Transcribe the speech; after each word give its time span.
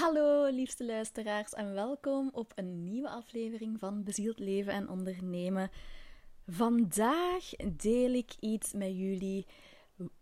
Hallo 0.00 0.46
liefste 0.46 0.84
luisteraars 0.84 1.52
en 1.52 1.74
welkom 1.74 2.30
op 2.32 2.52
een 2.54 2.84
nieuwe 2.84 3.08
aflevering 3.08 3.78
van 3.78 4.02
Bezield 4.02 4.38
Leven 4.38 4.72
en 4.72 4.88
Ondernemen. 4.88 5.70
Vandaag 6.46 7.50
deel 7.72 8.12
ik 8.12 8.34
iets 8.40 8.72
met 8.72 8.96
jullie 8.96 9.46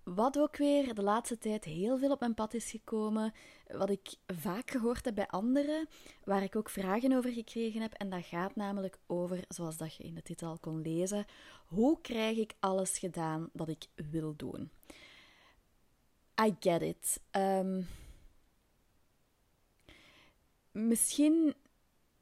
wat 0.02 0.38
ook 0.38 0.56
weer 0.56 0.94
de 0.94 1.02
laatste 1.02 1.38
tijd 1.38 1.64
heel 1.64 1.98
veel 1.98 2.10
op 2.10 2.20
mijn 2.20 2.34
pad 2.34 2.54
is 2.54 2.70
gekomen, 2.70 3.32
wat 3.66 3.90
ik 3.90 4.14
vaak 4.26 4.70
gehoord 4.70 5.04
heb 5.04 5.14
bij 5.14 5.28
anderen, 5.28 5.88
waar 6.24 6.42
ik 6.42 6.56
ook 6.56 6.70
vragen 6.70 7.12
over 7.12 7.30
gekregen 7.30 7.80
heb. 7.80 7.92
En 7.92 8.10
dat 8.10 8.24
gaat 8.24 8.56
namelijk 8.56 8.98
over, 9.06 9.44
zoals 9.48 9.76
dat 9.76 9.94
je 9.94 10.04
in 10.04 10.14
de 10.14 10.22
titel 10.22 10.48
al 10.48 10.58
kon 10.58 10.82
lezen, 10.82 11.26
hoe 11.66 12.00
krijg 12.00 12.38
ik 12.38 12.54
alles 12.60 12.98
gedaan 12.98 13.50
dat 13.52 13.68
ik 13.68 13.86
wil 14.10 14.34
doen? 14.36 14.70
I 16.44 16.54
get 16.60 16.82
it. 16.82 17.20
Um, 17.32 17.86
misschien 20.74 21.54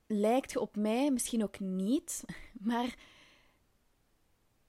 lijkt 0.06 0.52
je 0.52 0.60
op 0.60 0.76
mij, 0.76 1.10
misschien 1.10 1.42
ook 1.42 1.60
niet, 1.60 2.24
maar 2.68 2.94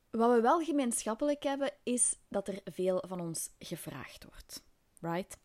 wat 0.10 0.36
we 0.36 0.42
wel 0.42 0.64
gemeenschappelijk 0.64 1.44
hebben, 1.44 1.72
is 1.84 2.16
dat 2.28 2.48
er 2.48 2.62
veel 2.66 3.04
van 3.08 3.20
ons 3.20 3.50
gevraagd 3.60 4.24
wordt. 4.24 4.64
Right? 5.00 5.38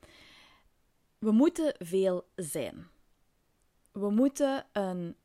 We 1.19 1.31
moeten 1.31 1.75
veel 1.79 2.29
zijn. 2.35 2.87
We 3.93 4.11
moeten 4.11 4.67
een 4.73 5.17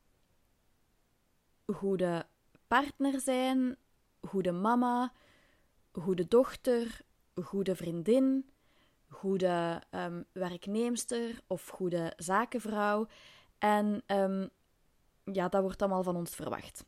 goede 1.66 2.26
partner 2.66 3.20
zijn, 3.20 3.76
goede 4.20 4.52
mama, 4.52 5.12
goede 5.92 6.28
dochter, 6.28 7.00
goede 7.42 7.76
vriendin, 7.76 8.50
goede 9.14 9.82
um, 9.90 10.24
werknemster 10.32 11.40
of 11.46 11.68
goede 11.68 12.12
zakenvrouw. 12.16 13.06
En 13.58 14.02
um, 14.06 14.50
ja, 15.32 15.48
dat 15.48 15.62
wordt 15.62 15.82
allemaal 15.82 16.02
van 16.02 16.16
ons 16.16 16.34
verwacht. 16.34 16.84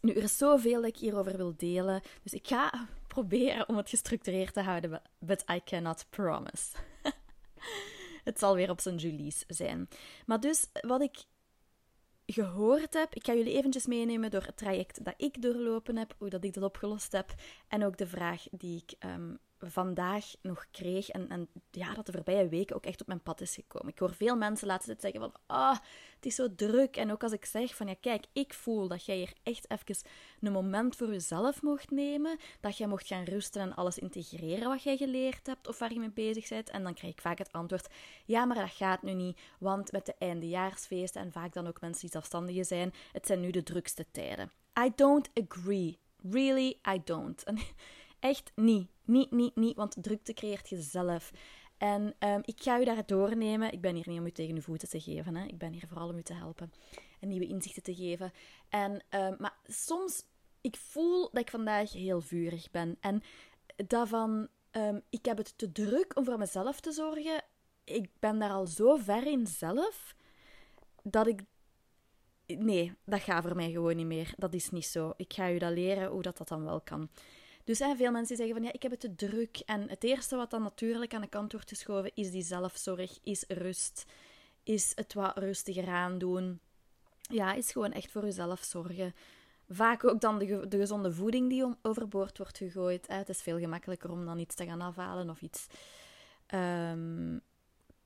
Nu, 0.00 0.12
er 0.12 0.22
is 0.22 0.38
zoveel 0.38 0.80
dat 0.80 0.90
ik 0.90 0.96
hierover 0.96 1.36
wil 1.36 1.54
delen, 1.56 2.02
dus 2.22 2.32
ik 2.32 2.46
ga 2.46 2.88
proberen 3.06 3.68
om 3.68 3.76
het 3.76 3.88
gestructureerd 3.88 4.54
te 4.54 4.60
houden, 4.60 5.02
but 5.18 5.44
I 5.50 5.60
cannot 5.64 6.06
promise. 6.10 6.76
het 8.24 8.38
zal 8.38 8.54
weer 8.54 8.70
op 8.70 8.80
zijn 8.80 8.96
Julie's 8.96 9.44
zijn. 9.46 9.88
Maar 10.26 10.40
dus, 10.40 10.66
wat 10.80 11.00
ik 11.00 11.24
gehoord 12.26 12.94
heb, 12.94 13.14
ik 13.14 13.26
ga 13.26 13.34
jullie 13.34 13.56
eventjes 13.56 13.86
meenemen 13.86 14.30
door 14.30 14.42
het 14.42 14.56
traject 14.56 15.04
dat 15.04 15.14
ik 15.16 15.42
doorlopen 15.42 15.96
heb, 15.96 16.14
hoe 16.18 16.28
dat 16.28 16.44
ik 16.44 16.54
dat 16.54 16.64
opgelost 16.64 17.12
heb, 17.12 17.34
en 17.68 17.84
ook 17.84 17.96
de 17.96 18.06
vraag 18.06 18.46
die 18.50 18.82
ik 18.86 19.04
um, 19.04 19.38
vandaag 19.66 20.34
nog 20.42 20.66
kreeg 20.70 21.08
en, 21.08 21.28
en 21.28 21.48
ja, 21.70 21.94
dat 21.94 22.06
de 22.06 22.12
voorbije 22.12 22.48
weken 22.48 22.76
ook 22.76 22.86
echt 22.86 23.00
op 23.00 23.06
mijn 23.06 23.22
pad 23.22 23.40
is 23.40 23.54
gekomen. 23.54 23.92
Ik 23.92 23.98
hoor 23.98 24.14
veel 24.14 24.36
mensen 24.36 24.66
laten 24.66 24.96
zeggen 25.00 25.20
van, 25.20 25.32
ah, 25.46 25.78
het 26.14 26.26
is 26.26 26.34
zo 26.34 26.54
druk. 26.54 26.96
En 26.96 27.12
ook 27.12 27.22
als 27.22 27.32
ik 27.32 27.44
zeg 27.44 27.74
van, 27.74 27.86
ja 27.86 27.94
kijk, 28.00 28.26
ik 28.32 28.54
voel 28.54 28.88
dat 28.88 29.04
jij 29.04 29.16
hier 29.16 29.32
echt 29.42 29.70
even 29.70 29.96
een 30.40 30.52
moment 30.52 30.96
voor 30.96 31.12
jezelf 31.12 31.62
mocht 31.62 31.90
nemen, 31.90 32.38
dat 32.60 32.76
jij 32.76 32.86
mocht 32.86 33.06
gaan 33.06 33.24
rusten 33.24 33.62
en 33.62 33.74
alles 33.74 33.98
integreren 33.98 34.68
wat 34.68 34.82
jij 34.82 34.96
geleerd 34.96 35.46
hebt 35.46 35.68
of 35.68 35.78
waar 35.78 35.92
je 35.92 35.98
mee 35.98 36.10
bezig 36.10 36.48
bent. 36.48 36.70
En 36.70 36.82
dan 36.82 36.94
krijg 36.94 37.12
ik 37.12 37.20
vaak 37.20 37.38
het 37.38 37.52
antwoord, 37.52 37.88
ja, 38.24 38.44
maar 38.44 38.56
dat 38.56 38.70
gaat 38.70 39.02
nu 39.02 39.12
niet, 39.12 39.40
want 39.58 39.92
met 39.92 40.06
de 40.06 40.14
eindejaarsfeesten 40.18 41.20
en 41.22 41.32
vaak 41.32 41.52
dan 41.52 41.66
ook 41.66 41.80
mensen 41.80 42.00
die 42.00 42.10
zelfstandigen 42.10 42.64
zijn, 42.64 42.92
het 43.12 43.26
zijn 43.26 43.40
nu 43.40 43.50
de 43.50 43.62
drukste 43.62 44.06
tijden. 44.10 44.52
I 44.84 44.92
don't 44.94 45.30
agree. 45.34 45.98
Really, 46.30 46.80
I 46.94 47.00
don't. 47.04 47.44
Echt 48.20 48.52
niet. 48.54 48.88
Niet, 49.04 49.30
niet, 49.30 49.56
niet, 49.56 49.76
want 49.76 49.96
drukte 50.00 50.32
creëert 50.32 50.68
je 50.68 50.80
zelf. 50.80 51.32
En 51.78 52.14
um, 52.18 52.40
ik 52.44 52.62
ga 52.62 52.80
u 52.80 52.84
daar 52.84 53.06
doornemen. 53.06 53.72
Ik 53.72 53.80
ben 53.80 53.94
hier 53.94 54.08
niet 54.08 54.18
om 54.18 54.26
u 54.26 54.30
tegen 54.30 54.54
uw 54.54 54.60
voeten 54.60 54.88
te 54.88 55.00
geven. 55.00 55.36
Hè. 55.36 55.46
Ik 55.46 55.58
ben 55.58 55.72
hier 55.72 55.86
vooral 55.88 56.08
om 56.08 56.18
u 56.18 56.22
te 56.22 56.34
helpen 56.34 56.72
en 57.20 57.28
nieuwe 57.28 57.46
inzichten 57.46 57.82
te 57.82 57.94
geven. 57.94 58.32
En, 58.68 58.92
um, 59.10 59.36
maar 59.38 59.56
soms, 59.66 60.24
ik 60.60 60.76
voel 60.76 61.30
dat 61.30 61.40
ik 61.40 61.50
vandaag 61.50 61.92
heel 61.92 62.20
vurig 62.20 62.70
ben. 62.70 62.96
En 63.00 63.22
daarvan, 63.76 64.48
um, 64.72 65.02
ik 65.10 65.24
heb 65.24 65.36
het 65.36 65.58
te 65.58 65.72
druk 65.72 66.16
om 66.16 66.24
voor 66.24 66.38
mezelf 66.38 66.80
te 66.80 66.92
zorgen. 66.92 67.44
Ik 67.84 68.10
ben 68.18 68.38
daar 68.38 68.50
al 68.50 68.66
zo 68.66 68.96
ver 68.96 69.26
in 69.26 69.46
zelf, 69.46 70.14
dat 71.02 71.26
ik 71.26 71.42
nee, 72.46 72.92
dat 73.04 73.20
gaat 73.20 73.44
voor 73.44 73.56
mij 73.56 73.70
gewoon 73.70 73.96
niet 73.96 74.06
meer. 74.06 74.34
Dat 74.36 74.54
is 74.54 74.70
niet 74.70 74.86
zo. 74.86 75.12
Ik 75.16 75.32
ga 75.32 75.50
u 75.50 75.58
dat 75.58 75.72
leren 75.72 76.10
hoe 76.10 76.22
dat, 76.22 76.36
dat 76.36 76.48
dan 76.48 76.64
wel 76.64 76.80
kan. 76.80 77.08
Dus 77.68 77.78
hè, 77.78 77.96
veel 77.96 78.10
mensen 78.10 78.36
zeggen 78.36 78.54
van 78.54 78.64
ja, 78.64 78.72
ik 78.72 78.82
heb 78.82 78.90
het 78.90 79.00
te 79.00 79.14
druk. 79.14 79.58
En 79.66 79.88
het 79.88 80.04
eerste 80.04 80.36
wat 80.36 80.50
dan 80.50 80.62
natuurlijk 80.62 81.14
aan 81.14 81.20
de 81.20 81.28
kant 81.28 81.52
wordt 81.52 81.68
geschoven 81.68 82.10
is 82.14 82.30
die 82.30 82.42
zelfzorg, 82.42 83.18
is 83.22 83.44
rust, 83.48 84.04
is 84.62 84.92
het 84.94 85.14
wat 85.14 85.38
rustiger 85.38 85.88
aandoen. 85.88 86.60
Ja, 87.20 87.52
is 87.52 87.72
gewoon 87.72 87.92
echt 87.92 88.10
voor 88.10 88.24
jezelf 88.24 88.62
zorgen. 88.62 89.14
Vaak 89.68 90.04
ook 90.04 90.20
dan 90.20 90.38
de, 90.38 90.68
de 90.68 90.78
gezonde 90.78 91.12
voeding 91.12 91.48
die 91.48 91.64
om, 91.64 91.76
overboord 91.82 92.38
wordt 92.38 92.58
gegooid. 92.58 93.06
Het 93.06 93.28
is 93.28 93.42
veel 93.42 93.58
gemakkelijker 93.58 94.10
om 94.10 94.24
dan 94.24 94.38
iets 94.38 94.54
te 94.54 94.64
gaan 94.64 94.80
afhalen 94.80 95.30
of 95.30 95.42
iets 95.42 95.66
um, 96.54 97.40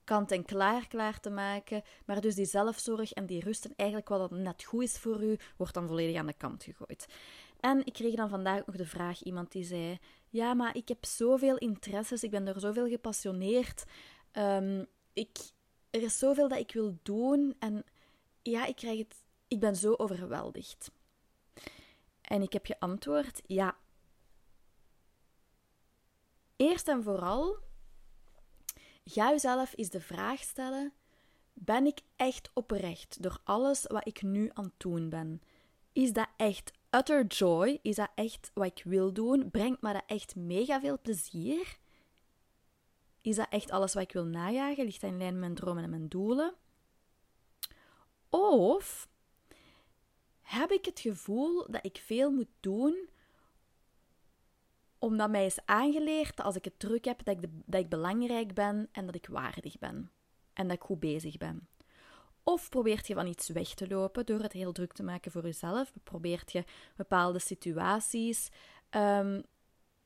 kant 0.05 0.31
en 0.31 0.45
klaar 0.45 0.89
klaar 0.89 1.21
te 1.21 1.31
maken. 1.31 1.83
Maar 2.07 2.21
dus 2.21 2.35
die 2.35 2.47
zelfzorg 2.47 3.13
en 3.13 3.27
die 3.27 3.41
rust 3.41 3.65
en 3.65 3.73
eigenlijk 3.77 4.09
wat 4.09 4.31
net 4.31 4.65
goed 4.65 4.83
is 4.83 4.99
voor 4.99 5.23
u, 5.23 5.39
wordt 5.57 5.75
dan 5.75 5.87
volledig 5.87 6.17
aan 6.17 6.27
de 6.27 6.33
kant 6.33 6.65
gegooid. 6.65 7.07
En 7.63 7.87
ik 7.87 7.93
kreeg 7.93 8.15
dan 8.15 8.29
vandaag 8.29 8.67
nog 8.67 8.77
de 8.77 8.87
vraag, 8.87 9.23
iemand 9.23 9.53
die 9.53 9.65
zei, 9.65 9.99
ja, 10.29 10.55
maar 10.55 10.77
ik 10.77 10.89
heb 10.89 11.05
zoveel 11.05 11.59
interesses, 11.59 12.23
ik 12.23 12.31
ben 12.31 12.47
er 12.47 12.61
zoveel 12.61 12.89
gepassioneerd, 12.89 13.85
um, 14.33 14.87
ik, 15.13 15.39
er 15.91 16.03
is 16.03 16.19
zoveel 16.19 16.49
dat 16.49 16.59
ik 16.59 16.73
wil 16.73 16.99
doen 17.03 17.57
en 17.59 17.85
ja, 18.43 18.67
ik 18.67 18.77
krijg 18.77 18.99
het, 18.99 19.25
ik 19.49 19.61
ben 19.61 19.77
zo 19.77 19.95
overweldigd. 19.97 20.91
En 22.21 22.43
ik 22.43 22.53
heb 22.53 22.67
geantwoord, 22.67 23.43
ja. 23.47 23.77
Eerst 26.57 26.89
en 26.89 27.03
vooral, 27.03 27.57
ga 29.05 29.31
jezelf 29.31 29.73
eens 29.77 29.91
de 29.91 30.01
vraag 30.01 30.41
stellen, 30.41 30.93
ben 31.53 31.87
ik 31.87 32.01
echt 32.17 32.51
oprecht 32.55 33.23
door 33.23 33.41
alles 33.45 33.85
wat 33.87 34.07
ik 34.07 34.23
nu 34.23 34.51
aan 34.53 34.65
het 34.65 34.81
doen 34.81 35.09
ben? 35.09 35.43
Is 35.93 36.13
dat 36.13 36.29
echt 36.37 36.73
utter 36.97 37.27
joy? 37.27 37.79
Is 37.83 37.97
dat 37.97 38.11
echt 38.15 38.51
wat 38.55 38.67
ik 38.67 38.85
wil 38.85 39.13
doen? 39.13 39.51
Brengt 39.51 39.83
me 39.83 39.93
dat 39.93 40.03
echt 40.07 40.37
mega 40.37 40.81
veel 40.81 41.01
plezier? 41.01 41.79
Is 43.21 43.37
dat 43.37 43.47
echt 43.51 43.71
alles 43.71 43.95
wat 43.95 44.03
ik 44.03 44.13
wil 44.13 44.25
najagen? 44.25 44.85
Ligt 44.85 45.01
dat 45.01 45.11
in 45.11 45.19
lijn 45.19 45.33
met 45.33 45.41
mijn 45.41 45.55
dromen 45.55 45.85
en 45.85 45.91
mijn 45.91 46.09
doelen? 46.09 46.55
Of 48.31 49.09
heb 50.41 50.71
ik 50.71 50.85
het 50.85 51.01
gevoel 51.01 51.67
dat 51.71 51.85
ik 51.85 51.97
veel 51.97 52.31
moet 52.31 52.53
doen 52.61 53.09
omdat 55.03 55.31
mij 55.31 55.47
is 55.47 55.59
aangeleerd 55.65 56.37
dat 56.37 56.47
als 56.47 56.57
ik 56.57 56.65
het 56.65 56.79
druk 56.79 57.05
heb, 57.05 57.25
dat 57.25 57.37
ik, 57.37 57.51
dat 57.67 57.81
ik 57.81 57.89
belangrijk 57.89 58.55
ben 58.55 58.89
en 58.93 59.07
dat 59.07 59.15
ik 59.15 59.27
waardig 59.27 59.79
ben. 59.79 60.11
En 60.53 60.67
dat 60.69 60.77
ik 60.77 60.83
goed 60.83 61.01
bezig 61.01 61.37
ben. 61.37 61.69
Of 62.45 62.69
probeert 62.69 63.07
je 63.07 63.15
van 63.15 63.27
iets 63.27 63.49
weg 63.49 63.75
te 63.75 63.89
lopen 63.89 64.27
door 64.27 64.41
het 64.41 64.53
heel 64.53 64.73
druk 64.73 64.93
te 64.93 65.03
maken 65.03 65.31
voor 65.31 65.43
jezelf? 65.43 65.93
Probeert 66.03 66.53
je 66.53 66.65
bepaalde 66.97 67.39
situaties 67.39 68.49
um, 68.91 69.43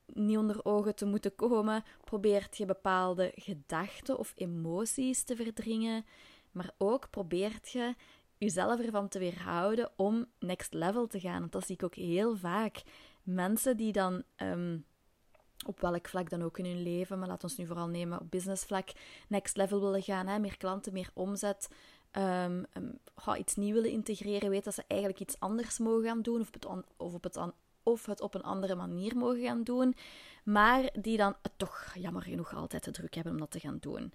niet 0.06 0.36
onder 0.36 0.64
ogen 0.64 0.94
te 0.94 1.06
moeten 1.06 1.34
komen? 1.34 1.84
Probeert 2.04 2.56
je 2.56 2.64
bepaalde 2.64 3.32
gedachten 3.34 4.18
of 4.18 4.32
emoties 4.36 5.22
te 5.22 5.36
verdringen? 5.36 6.04
Maar 6.50 6.70
ook 6.78 7.10
probeert 7.10 7.70
je 7.70 7.94
jezelf 8.38 8.80
ervan 8.80 9.08
te 9.08 9.18
weerhouden 9.18 9.90
om 9.96 10.26
next 10.38 10.74
level 10.74 11.06
te 11.06 11.20
gaan. 11.20 11.40
Want 11.40 11.52
dat 11.52 11.66
zie 11.66 11.74
ik 11.74 11.84
ook 11.84 11.94
heel 11.94 12.36
vaak. 12.36 12.82
Mensen 13.22 13.76
die 13.76 13.92
dan. 13.92 14.22
Um, 14.36 14.84
op 15.66 15.80
welk 15.80 16.08
vlak 16.08 16.30
dan 16.30 16.42
ook 16.42 16.58
in 16.58 16.64
hun 16.64 16.82
leven, 16.82 17.18
maar 17.18 17.28
laat 17.28 17.42
ons 17.42 17.56
nu 17.56 17.66
vooral 17.66 17.88
nemen 17.88 18.20
op 18.20 18.30
businessvlak, 18.30 18.88
next 19.28 19.56
level 19.56 19.80
willen 19.80 20.02
gaan, 20.02 20.26
hè? 20.26 20.38
meer 20.38 20.56
klanten, 20.56 20.92
meer 20.92 21.10
omzet, 21.14 21.68
um, 22.18 22.66
iets 23.36 23.54
nieuws 23.54 23.74
willen 23.74 23.90
integreren, 23.90 24.50
weet 24.50 24.64
dat 24.64 24.74
ze 24.74 24.84
eigenlijk 24.86 25.20
iets 25.20 25.40
anders 25.40 25.78
mogen 25.78 26.04
gaan 26.04 26.22
doen 26.22 26.40
of, 26.40 26.48
het 26.52 26.66
of, 26.96 27.14
op 27.14 27.22
het 27.22 27.38
of 27.82 28.06
het 28.06 28.20
op 28.20 28.34
een 28.34 28.42
andere 28.42 28.74
manier 28.74 29.16
mogen 29.16 29.42
gaan 29.42 29.62
doen, 29.62 29.94
maar 30.44 30.90
die 31.00 31.16
dan 31.16 31.34
toch 31.56 31.92
jammer 31.94 32.22
genoeg 32.22 32.54
altijd 32.54 32.82
te 32.82 32.90
druk 32.90 33.14
hebben 33.14 33.32
om 33.32 33.38
dat 33.38 33.50
te 33.50 33.60
gaan 33.60 33.78
doen. 33.80 34.12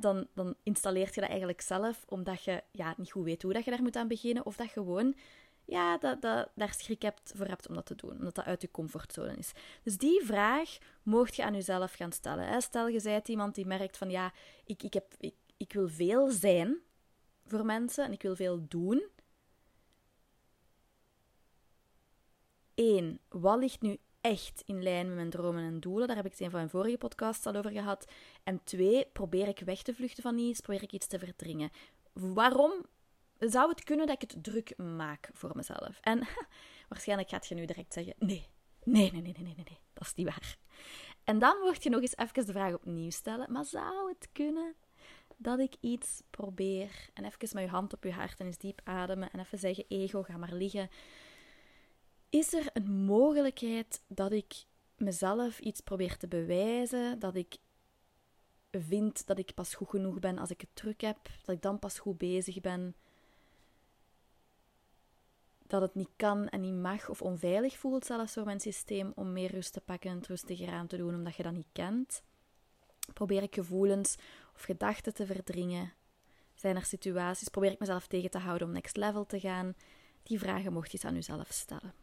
dan, 0.00 0.26
dan 0.34 0.54
installeert 0.62 1.14
je 1.14 1.20
dat 1.20 1.30
eigenlijk 1.30 1.60
zelf, 1.60 2.04
omdat 2.08 2.44
je 2.44 2.62
ja, 2.70 2.94
niet 2.96 3.12
goed 3.12 3.24
weet 3.24 3.42
hoe 3.42 3.52
dat 3.52 3.64
je 3.64 3.70
daar 3.70 3.82
moet 3.82 3.96
aan 3.96 4.08
beginnen, 4.08 4.46
of 4.46 4.56
dat 4.56 4.68
gewoon 4.68 5.14
ja, 5.64 5.98
dat, 5.98 6.22
dat, 6.22 6.48
daar 6.54 6.74
schrik 6.74 7.02
hebt 7.02 7.32
voor 7.36 7.46
hebt 7.46 7.68
om 7.68 7.74
dat 7.74 7.86
te 7.86 7.94
doen, 7.94 8.10
omdat 8.10 8.34
dat 8.34 8.44
uit 8.44 8.62
je 8.62 8.70
comfortzone 8.70 9.36
is. 9.36 9.52
Dus 9.82 9.98
die 9.98 10.22
vraag 10.24 10.78
mocht 11.02 11.36
je 11.36 11.44
aan 11.44 11.54
jezelf 11.54 11.92
gaan 11.92 12.12
stellen. 12.12 12.62
Stel, 12.62 12.88
je 12.88 13.02
bent 13.02 13.28
iemand 13.28 13.54
die 13.54 13.66
merkt 13.66 13.96
van 13.96 14.10
ja, 14.10 14.32
ik, 14.64 14.82
ik, 14.82 14.94
heb, 14.94 15.14
ik, 15.18 15.34
ik 15.56 15.72
wil 15.72 15.88
veel 15.88 16.30
zijn, 16.30 16.78
voor 17.46 17.64
mensen 17.64 18.04
en 18.04 18.12
ik 18.12 18.22
wil 18.22 18.36
veel 18.36 18.68
doen. 18.68 19.08
Eén, 22.74 23.20
wat 23.28 23.58
ligt 23.58 23.80
nu 23.80 23.98
echt 24.20 24.62
in 24.66 24.82
lijn 24.82 25.06
met 25.06 25.14
mijn 25.16 25.30
dromen 25.30 25.64
en 25.64 25.80
doelen? 25.80 26.06
Daar 26.06 26.16
heb 26.16 26.24
ik 26.24 26.30
het 26.30 26.40
in 26.40 26.50
van 26.50 26.58
mijn 26.58 26.70
vorige 26.70 26.98
podcast 26.98 27.46
al 27.46 27.54
over 27.54 27.70
gehad. 27.70 28.12
En 28.42 28.64
twee, 28.64 29.06
probeer 29.12 29.48
ik 29.48 29.58
weg 29.58 29.82
te 29.82 29.94
vluchten 29.94 30.22
van 30.22 30.38
iets? 30.38 30.60
Probeer 30.60 30.82
ik 30.82 30.92
iets 30.92 31.06
te 31.06 31.18
verdringen? 31.18 31.70
Waarom 32.12 32.72
zou 33.38 33.68
het 33.68 33.84
kunnen 33.84 34.06
dat 34.06 34.22
ik 34.22 34.30
het 34.30 34.44
druk 34.44 34.76
maak 34.76 35.30
voor 35.32 35.50
mezelf? 35.54 35.98
En 36.00 36.18
waarschijnlijk 36.88 37.28
gaat 37.28 37.46
je 37.46 37.54
nu 37.54 37.64
direct 37.64 37.92
zeggen: 37.92 38.14
nee, 38.18 38.48
nee, 38.84 39.12
nee, 39.12 39.22
nee, 39.22 39.32
nee, 39.32 39.44
nee, 39.44 39.54
nee, 39.56 39.78
dat 39.92 40.06
is 40.06 40.14
niet 40.14 40.26
waar. 40.26 40.56
En 41.24 41.38
dan 41.38 41.58
word 41.60 41.82
je 41.82 41.90
nog 41.90 42.00
eens 42.00 42.16
even 42.16 42.46
de 42.46 42.52
vraag 42.52 42.74
opnieuw 42.74 43.10
stellen: 43.10 43.52
maar 43.52 43.64
zou 43.64 44.08
het 44.08 44.28
kunnen 44.32 44.74
dat 45.36 45.58
ik 45.58 45.74
iets 45.80 46.22
probeer? 46.30 47.10
En 47.12 47.24
even 47.24 47.48
met 47.52 47.64
je 47.64 47.70
hand 47.70 47.92
op 47.92 48.04
je 48.04 48.12
hart 48.12 48.40
en 48.40 48.46
eens 48.46 48.58
diep 48.58 48.80
ademen 48.84 49.30
en 49.30 49.40
even 49.40 49.58
zeggen: 49.58 49.84
ego, 49.88 50.22
ga 50.22 50.36
maar 50.36 50.52
liggen. 50.52 50.88
Is 52.30 52.52
er 52.52 52.70
een 52.72 53.04
mogelijkheid 53.04 54.02
dat 54.06 54.32
ik 54.32 54.64
mezelf 54.96 55.58
iets 55.58 55.80
probeer 55.80 56.16
te 56.16 56.28
bewijzen? 56.28 57.18
Dat 57.18 57.34
ik 57.34 57.56
vind 58.70 59.26
dat 59.26 59.38
ik 59.38 59.54
pas 59.54 59.74
goed 59.74 59.88
genoeg 59.88 60.18
ben 60.18 60.38
als 60.38 60.50
ik 60.50 60.60
het 60.60 60.70
druk 60.72 61.00
heb? 61.00 61.18
Dat 61.44 61.54
ik 61.54 61.62
dan 61.62 61.78
pas 61.78 61.98
goed 61.98 62.18
bezig 62.18 62.60
ben? 62.60 62.94
Dat 65.66 65.82
het 65.82 65.94
niet 65.94 66.10
kan 66.16 66.48
en 66.48 66.60
niet 66.60 66.74
mag 66.74 67.08
of 67.08 67.22
onveilig 67.22 67.76
voelt 67.76 68.06
zelfs 68.06 68.32
voor 68.32 68.44
mijn 68.44 68.60
systeem 68.60 69.12
om 69.14 69.32
meer 69.32 69.50
rust 69.50 69.72
te 69.72 69.80
pakken 69.80 70.10
en 70.10 70.16
het 70.16 70.26
rustiger 70.26 70.72
aan 70.72 70.86
te 70.86 70.96
doen 70.96 71.14
omdat 71.14 71.34
je 71.34 71.42
dat 71.42 71.52
niet 71.52 71.72
kent? 71.72 72.22
Probeer 73.12 73.42
ik 73.42 73.54
gevoelens 73.54 74.16
of 74.54 74.62
gedachten 74.62 75.14
te 75.14 75.26
verdringen? 75.26 75.92
Zijn 76.54 76.76
er 76.76 76.84
situaties? 76.84 77.48
Probeer 77.48 77.70
ik 77.70 77.78
mezelf 77.78 78.06
tegen 78.06 78.30
te 78.30 78.38
houden 78.38 78.66
om 78.66 78.72
next 78.72 78.96
level 78.96 79.26
te 79.26 79.40
gaan? 79.40 79.74
Die 80.22 80.38
vragen 80.38 80.72
mocht 80.72 80.92
je 80.92 80.98
aan 81.02 81.14
jezelf 81.14 81.52
stellen. 81.52 81.94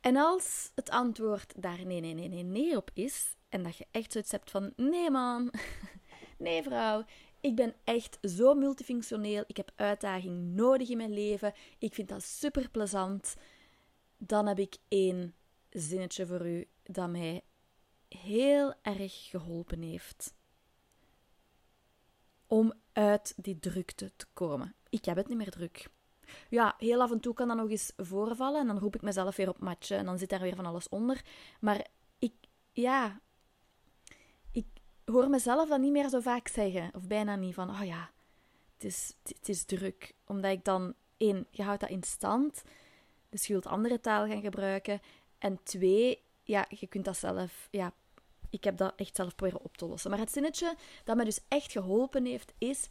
En 0.00 0.16
als 0.16 0.70
het 0.74 0.90
antwoord 0.90 1.52
daar 1.56 1.86
nee, 1.86 2.00
nee, 2.00 2.14
nee, 2.14 2.28
nee, 2.28 2.42
nee 2.42 2.76
op 2.76 2.90
is, 2.94 3.36
en 3.48 3.62
dat 3.62 3.76
je 3.76 3.86
echt 3.90 4.12
zoiets 4.12 4.30
hebt 4.30 4.50
van: 4.50 4.72
nee, 4.76 5.10
man, 5.10 5.52
nee, 6.38 6.62
vrouw, 6.62 7.04
ik 7.40 7.54
ben 7.54 7.74
echt 7.84 8.18
zo 8.22 8.54
multifunctioneel, 8.54 9.44
ik 9.46 9.56
heb 9.56 9.70
uitdaging 9.74 10.54
nodig 10.54 10.88
in 10.88 10.96
mijn 10.96 11.12
leven, 11.12 11.54
ik 11.78 11.94
vind 11.94 12.08
dat 12.08 12.22
super 12.22 12.70
plezant, 12.70 13.36
dan 14.16 14.46
heb 14.46 14.58
ik 14.58 14.76
één 14.88 15.34
zinnetje 15.70 16.26
voor 16.26 16.46
u 16.46 16.68
dat 16.82 17.10
mij 17.10 17.42
heel 18.18 18.74
erg 18.82 19.28
geholpen 19.28 19.82
heeft 19.82 20.34
om 22.46 22.72
uit 22.92 23.34
die 23.36 23.58
drukte 23.58 24.12
te 24.16 24.26
komen. 24.32 24.74
Ik 24.88 25.04
heb 25.04 25.16
het 25.16 25.28
niet 25.28 25.36
meer 25.36 25.50
druk 25.50 25.90
ja, 26.48 26.74
heel 26.78 27.00
af 27.00 27.10
en 27.10 27.20
toe 27.20 27.34
kan 27.34 27.48
dat 27.48 27.56
nog 27.56 27.70
eens 27.70 27.92
voorvallen. 27.96 28.60
En 28.60 28.66
dan 28.66 28.78
roep 28.78 28.94
ik 28.94 29.02
mezelf 29.02 29.36
weer 29.36 29.48
op 29.48 29.58
matje. 29.58 29.96
En 29.96 30.04
dan 30.04 30.18
zit 30.18 30.28
daar 30.28 30.40
weer 30.40 30.56
van 30.56 30.66
alles 30.66 30.88
onder. 30.88 31.24
Maar 31.60 31.86
ik, 32.18 32.32
ja, 32.72 33.20
ik 34.52 34.66
hoor 35.04 35.30
mezelf 35.30 35.68
dat 35.68 35.80
niet 35.80 35.92
meer 35.92 36.08
zo 36.08 36.20
vaak 36.20 36.48
zeggen. 36.48 36.90
Of 36.94 37.06
bijna 37.06 37.36
niet 37.36 37.54
van, 37.54 37.70
oh 37.70 37.84
ja, 37.84 38.10
het 38.74 38.84
is, 38.84 39.14
het 39.22 39.48
is 39.48 39.64
druk. 39.64 40.14
Omdat 40.26 40.50
ik 40.50 40.64
dan, 40.64 40.94
één, 41.16 41.46
je 41.50 41.62
houdt 41.62 41.80
dat 41.80 41.90
in 41.90 42.02
stand. 42.02 42.62
Dus 43.28 43.46
je 43.46 43.52
wilt 43.52 43.66
andere 43.66 44.00
taal 44.00 44.26
gaan 44.26 44.40
gebruiken. 44.40 45.00
En 45.38 45.62
twee, 45.62 46.22
ja, 46.42 46.66
je 46.68 46.86
kunt 46.86 47.04
dat 47.04 47.16
zelf, 47.16 47.68
ja, 47.70 47.92
ik 48.50 48.64
heb 48.64 48.76
dat 48.76 48.92
echt 48.96 49.16
zelf 49.16 49.34
proberen 49.34 49.64
op 49.64 49.76
te 49.76 49.86
lossen. 49.86 50.10
Maar 50.10 50.18
het 50.18 50.32
zinnetje 50.32 50.74
dat 51.04 51.16
me 51.16 51.24
dus 51.24 51.40
echt 51.48 51.72
geholpen 51.72 52.24
heeft, 52.24 52.52
is 52.58 52.88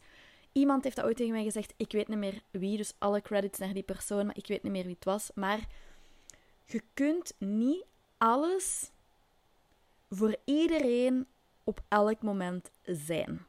Iemand 0.52 0.84
heeft 0.84 0.96
dat 0.96 1.04
ooit 1.04 1.16
tegen 1.16 1.32
mij 1.32 1.42
gezegd. 1.42 1.74
Ik 1.76 1.92
weet 1.92 2.08
niet 2.08 2.18
meer 2.18 2.42
wie, 2.50 2.76
dus 2.76 2.92
alle 2.98 3.20
credits 3.20 3.58
naar 3.58 3.72
die 3.72 3.82
persoon, 3.82 4.26
maar 4.26 4.36
ik 4.36 4.46
weet 4.46 4.62
niet 4.62 4.72
meer 4.72 4.84
wie 4.84 4.94
het 4.94 5.04
was. 5.04 5.30
Maar 5.34 5.66
je 6.64 6.82
kunt 6.94 7.32
niet 7.38 7.84
alles 8.18 8.90
voor 10.08 10.36
iedereen 10.44 11.26
op 11.64 11.82
elk 11.88 12.22
moment 12.22 12.70
zijn. 12.84 13.46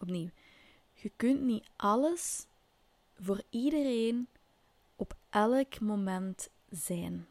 Opnieuw. 0.00 0.30
Je 0.92 1.12
kunt 1.16 1.40
niet 1.40 1.64
alles 1.76 2.46
voor 3.20 3.42
iedereen 3.50 4.28
op 4.96 5.16
elk 5.30 5.80
moment 5.80 6.48
zijn. 6.70 7.26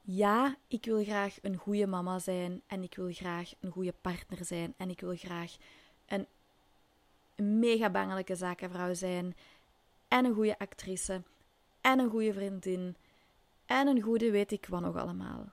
Ja, 0.00 0.56
ik 0.66 0.84
wil 0.84 1.04
graag 1.04 1.38
een 1.42 1.56
goede 1.56 1.86
mama 1.86 2.18
zijn 2.18 2.62
en 2.66 2.82
ik 2.82 2.94
wil 2.94 3.12
graag 3.12 3.52
een 3.60 3.70
goede 3.70 3.94
partner 4.00 4.44
zijn 4.44 4.74
en 4.76 4.90
ik 4.90 5.00
wil 5.00 5.16
graag 5.16 5.56
een 6.06 6.26
mega 7.58 7.90
bangelijke 7.90 8.36
zakenvrouw 8.36 8.94
zijn 8.94 9.36
en 10.08 10.24
een 10.24 10.34
goede 10.34 10.58
actrice 10.58 11.22
en 11.80 11.98
een 11.98 12.10
goede 12.10 12.32
vriendin 12.32 12.96
en 13.66 13.86
een 13.86 14.00
goede 14.00 14.30
weet 14.30 14.52
ik 14.52 14.66
wat 14.66 14.80
nog 14.80 14.96
allemaal. 14.96 15.48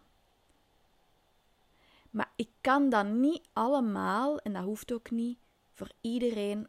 Maar 2.09 2.31
ik 2.35 2.49
kan 2.61 2.89
dat 2.89 3.05
niet 3.07 3.41
allemaal, 3.53 4.39
en 4.39 4.53
dat 4.53 4.63
hoeft 4.63 4.93
ook 4.93 5.11
niet, 5.11 5.37
voor 5.73 5.91
iedereen 6.01 6.67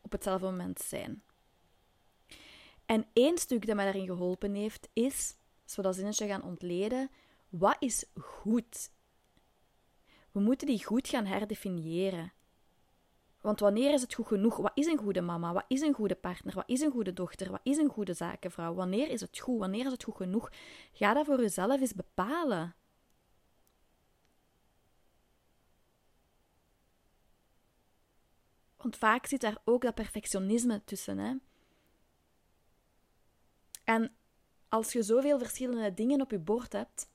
op 0.00 0.12
hetzelfde 0.12 0.46
moment 0.46 0.80
zijn. 0.80 1.22
En 2.86 3.06
één 3.12 3.38
stuk 3.38 3.66
dat 3.66 3.76
mij 3.76 3.84
daarin 3.84 4.06
geholpen 4.06 4.54
heeft, 4.54 4.88
is 4.92 5.34
we 5.76 5.82
dat 5.82 5.94
zinnetje 5.94 6.26
gaan 6.26 6.42
ontleden, 6.42 7.10
wat 7.48 7.76
is 7.78 8.04
goed? 8.20 8.90
We 10.30 10.40
moeten 10.40 10.66
die 10.66 10.84
goed 10.84 11.08
gaan 11.08 11.26
herdefiniëren. 11.26 12.32
Want 13.40 13.60
wanneer 13.60 13.92
is 13.92 14.02
het 14.02 14.14
goed 14.14 14.26
genoeg? 14.26 14.56
Wat 14.56 14.72
is 14.74 14.86
een 14.86 14.98
goede 14.98 15.20
mama? 15.20 15.52
Wat 15.52 15.64
is 15.68 15.80
een 15.80 15.94
goede 15.94 16.14
partner? 16.14 16.54
Wat 16.54 16.68
is 16.68 16.80
een 16.80 16.90
goede 16.90 17.12
dochter? 17.12 17.50
Wat 17.50 17.60
is 17.62 17.76
een 17.76 17.88
goede 17.88 18.14
zakenvrouw? 18.14 18.74
Wanneer 18.74 19.08
is 19.08 19.20
het 19.20 19.38
goed? 19.38 19.58
Wanneer 19.58 19.84
is 19.84 19.92
het 19.92 20.04
goed 20.04 20.16
genoeg? 20.16 20.50
Ga 20.92 21.14
dat 21.14 21.26
voor 21.26 21.40
jezelf 21.40 21.80
eens 21.80 21.94
bepalen. 21.94 22.74
Want 28.76 28.96
vaak 28.96 29.26
zit 29.26 29.40
daar 29.40 29.58
ook 29.64 29.82
dat 29.82 29.94
perfectionisme 29.94 30.84
tussen. 30.84 31.18
Hè? 31.18 31.34
En 33.84 34.14
als 34.72 34.92
je 34.92 35.02
zoveel 35.02 35.38
verschillende 35.38 35.94
dingen 35.94 36.20
op 36.20 36.30
je 36.30 36.38
bord 36.38 36.72
hebt, 36.72 37.08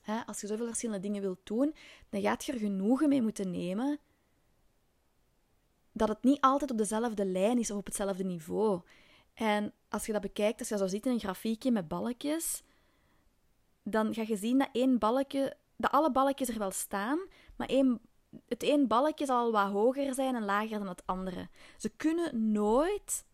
hè, 0.00 0.26
als 0.26 0.40
je 0.40 0.46
zoveel 0.46 0.66
verschillende 0.66 1.00
dingen 1.00 1.22
wilt 1.22 1.40
doen, 1.44 1.74
dan 2.08 2.20
gaat 2.20 2.44
je 2.44 2.52
er 2.52 2.58
genoegen 2.58 3.08
mee 3.08 3.22
moeten 3.22 3.50
nemen 3.50 3.98
dat 5.92 6.08
het 6.08 6.22
niet 6.22 6.40
altijd 6.40 6.70
op 6.70 6.78
dezelfde 6.78 7.24
lijn 7.24 7.58
is 7.58 7.70
of 7.70 7.78
op 7.78 7.86
hetzelfde 7.86 8.24
niveau. 8.24 8.80
En 9.34 9.72
als 9.88 10.06
je 10.06 10.12
dat 10.12 10.20
bekijkt, 10.20 10.58
als 10.58 10.68
je 10.68 10.76
zo 10.76 10.86
ziet 10.86 11.06
in 11.06 11.12
een 11.12 11.20
grafiekje 11.20 11.70
met 11.70 11.88
balkjes, 11.88 12.62
dan 13.82 14.14
ga 14.14 14.22
je 14.26 14.36
zien 14.36 14.58
dat 14.58 14.68
één 14.72 14.98
balkje, 14.98 15.56
dat 15.76 15.90
alle 15.90 16.12
balkjes 16.12 16.48
er 16.48 16.58
wel 16.58 16.70
staan, 16.70 17.18
maar 17.56 17.68
één, 17.68 18.00
het 18.48 18.62
één 18.62 18.86
balkje 18.86 19.26
zal 19.26 19.52
wat 19.52 19.70
hoger 19.70 20.14
zijn 20.14 20.34
en 20.34 20.44
lager 20.44 20.78
dan 20.78 20.88
het 20.88 21.06
andere. 21.06 21.48
Ze 21.76 21.88
kunnen 21.88 22.52
nooit 22.52 23.24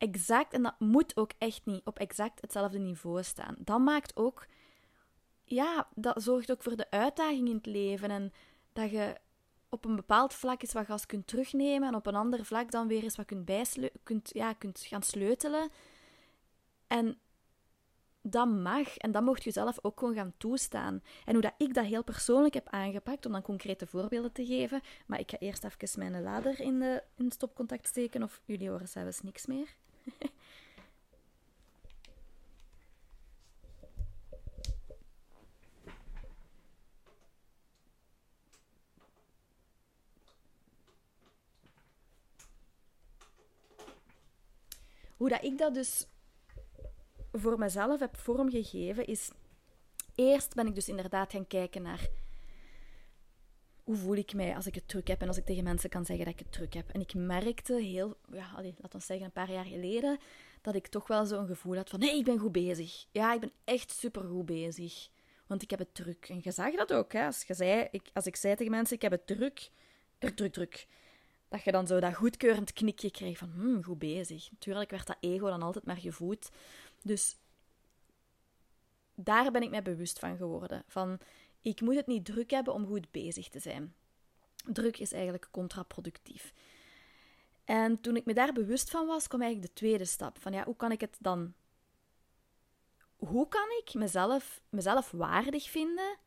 exact, 0.00 0.52
en 0.52 0.62
dat 0.62 0.80
moet 0.80 1.16
ook 1.16 1.30
echt 1.38 1.66
niet 1.66 1.84
op 1.84 1.98
exact 1.98 2.40
hetzelfde 2.40 2.78
niveau 2.78 3.22
staan. 3.22 3.56
Dat 3.58 3.80
maakt 3.80 4.16
ook, 4.16 4.46
ja, 5.44 5.88
dat 5.94 6.22
zorgt 6.22 6.50
ook 6.50 6.62
voor 6.62 6.76
de 6.76 6.90
uitdaging 6.90 7.48
in 7.48 7.54
het 7.54 7.66
leven. 7.66 8.10
En 8.10 8.32
dat 8.72 8.90
je 8.90 9.16
op 9.68 9.84
een 9.84 9.96
bepaald 9.96 10.34
vlak 10.34 10.62
eens 10.62 10.72
wat 10.72 10.86
gas 10.86 11.06
kunt 11.06 11.26
terugnemen 11.26 11.88
en 11.88 11.94
op 11.94 12.06
een 12.06 12.14
ander 12.14 12.44
vlak 12.44 12.70
dan 12.70 12.88
weer 12.88 13.02
eens 13.02 13.16
wat 13.16 13.26
kunt, 13.26 13.50
kunt, 14.02 14.30
ja, 14.32 14.52
kunt 14.52 14.80
gaan 14.80 15.02
sleutelen. 15.02 15.70
En 16.86 17.18
dat 18.22 18.48
mag 18.48 18.96
en 18.96 19.12
dat 19.12 19.22
mocht 19.22 19.44
je 19.44 19.50
zelf 19.50 19.78
ook 19.82 19.98
gewoon 19.98 20.14
gaan 20.14 20.34
toestaan. 20.36 21.02
En 21.24 21.32
hoe 21.32 21.42
dat 21.42 21.54
ik 21.58 21.74
dat 21.74 21.84
heel 21.84 22.04
persoonlijk 22.04 22.54
heb 22.54 22.68
aangepakt, 22.68 23.26
om 23.26 23.32
dan 23.32 23.42
concrete 23.42 23.86
voorbeelden 23.86 24.32
te 24.32 24.46
geven. 24.46 24.80
Maar 25.06 25.20
ik 25.20 25.30
ga 25.30 25.38
eerst 25.38 25.64
even 25.64 25.98
mijn 25.98 26.22
lader 26.22 26.60
in, 26.60 26.78
de, 26.78 27.02
in 27.16 27.24
het 27.24 27.34
stopcontact 27.34 27.86
steken, 27.86 28.22
of 28.22 28.40
jullie 28.44 28.70
horen 28.70 28.88
zelfs 28.88 29.22
niks 29.22 29.46
meer. 29.46 29.76
Hoe 45.20 45.28
dat 45.28 45.42
ik 45.42 45.58
dat 45.58 45.74
dus 45.74 46.06
voor 47.32 47.58
mezelf 47.58 48.00
heb 48.00 48.16
vormgegeven, 48.16 49.06
is 49.06 49.30
eerst 50.14 50.54
ben 50.54 50.66
ik 50.66 50.74
dus 50.74 50.88
inderdaad 50.88 51.32
gaan 51.32 51.46
kijken 51.46 51.82
naar 51.82 52.08
hoe 53.90 53.98
voel 53.98 54.16
ik 54.16 54.34
mij 54.34 54.56
als 54.56 54.66
ik 54.66 54.74
het 54.74 54.88
druk 54.88 55.08
heb 55.08 55.20
en 55.20 55.28
als 55.28 55.36
ik 55.36 55.44
tegen 55.44 55.64
mensen 55.64 55.90
kan 55.90 56.04
zeggen 56.04 56.24
dat 56.24 56.34
ik 56.34 56.40
het 56.40 56.52
druk 56.52 56.74
heb. 56.74 56.90
En 56.90 57.00
ik 57.00 57.14
merkte 57.14 57.74
heel, 57.74 58.16
ja, 58.32 58.50
laten 58.54 58.98
we 58.98 59.04
zeggen 59.04 59.26
een 59.26 59.32
paar 59.32 59.50
jaar 59.50 59.64
geleden, 59.64 60.18
dat 60.60 60.74
ik 60.74 60.86
toch 60.86 61.06
wel 61.06 61.26
zo'n 61.26 61.46
gevoel 61.46 61.76
had 61.76 61.88
van, 61.88 62.00
hé, 62.00 62.08
ik 62.08 62.24
ben 62.24 62.38
goed 62.38 62.52
bezig. 62.52 63.06
Ja, 63.10 63.34
ik 63.34 63.40
ben 63.40 63.52
echt 63.64 63.90
super 63.90 64.22
goed 64.22 64.46
bezig. 64.46 65.08
Want 65.46 65.62
ik 65.62 65.70
heb 65.70 65.78
het 65.78 65.94
druk. 65.94 66.28
En 66.28 66.40
je 66.42 66.50
zag 66.50 66.74
dat 66.74 66.92
ook, 66.92 67.12
hè. 67.12 67.26
Als, 67.26 67.42
je 67.42 67.54
zei, 67.54 67.88
ik, 67.90 68.10
als 68.12 68.26
ik 68.26 68.36
zei 68.36 68.54
tegen 68.54 68.72
mensen, 68.72 68.96
ik 68.96 69.02
heb 69.02 69.12
het 69.12 69.26
druk, 69.26 69.70
druk, 70.18 70.36
druk, 70.36 70.52
druk. 70.52 70.86
dat 71.48 71.62
je 71.62 71.72
dan 71.72 71.86
zo 71.86 72.00
dat 72.00 72.14
goedkeurend 72.14 72.72
knikje 72.72 73.10
kreeg 73.10 73.38
van, 73.38 73.50
hmm, 73.50 73.84
goed 73.84 73.98
bezig. 73.98 74.50
Natuurlijk 74.50 74.90
werd 74.90 75.06
dat 75.06 75.16
ego 75.20 75.48
dan 75.48 75.62
altijd 75.62 75.84
maar 75.84 75.96
gevoed. 75.96 76.50
Dus 77.02 77.36
daar 79.14 79.50
ben 79.50 79.62
ik 79.62 79.70
mij 79.70 79.82
bewust 79.82 80.18
van 80.18 80.36
geworden. 80.36 80.84
Van, 80.86 81.18
ik 81.62 81.80
moet 81.80 81.94
het 81.94 82.06
niet 82.06 82.24
druk 82.24 82.50
hebben 82.50 82.74
om 82.74 82.86
goed 82.86 83.10
bezig 83.10 83.48
te 83.48 83.58
zijn. 83.58 83.94
Druk 84.66 84.98
is 84.98 85.12
eigenlijk 85.12 85.48
contraproductief. 85.50 86.52
En 87.64 88.00
toen 88.00 88.16
ik 88.16 88.24
me 88.24 88.34
daar 88.34 88.52
bewust 88.52 88.90
van 88.90 89.06
was, 89.06 89.28
kwam 89.28 89.42
eigenlijk 89.42 89.72
de 89.72 89.78
tweede 89.80 90.04
stap. 90.04 90.38
Van 90.40 90.52
ja, 90.52 90.64
hoe 90.64 90.76
kan 90.76 90.92
ik 90.92 91.00
het 91.00 91.16
dan... 91.18 91.54
Hoe 93.16 93.48
kan 93.48 93.68
ik 93.82 93.94
mezelf, 93.94 94.60
mezelf 94.68 95.10
waardig 95.10 95.70
vinden 95.70 96.18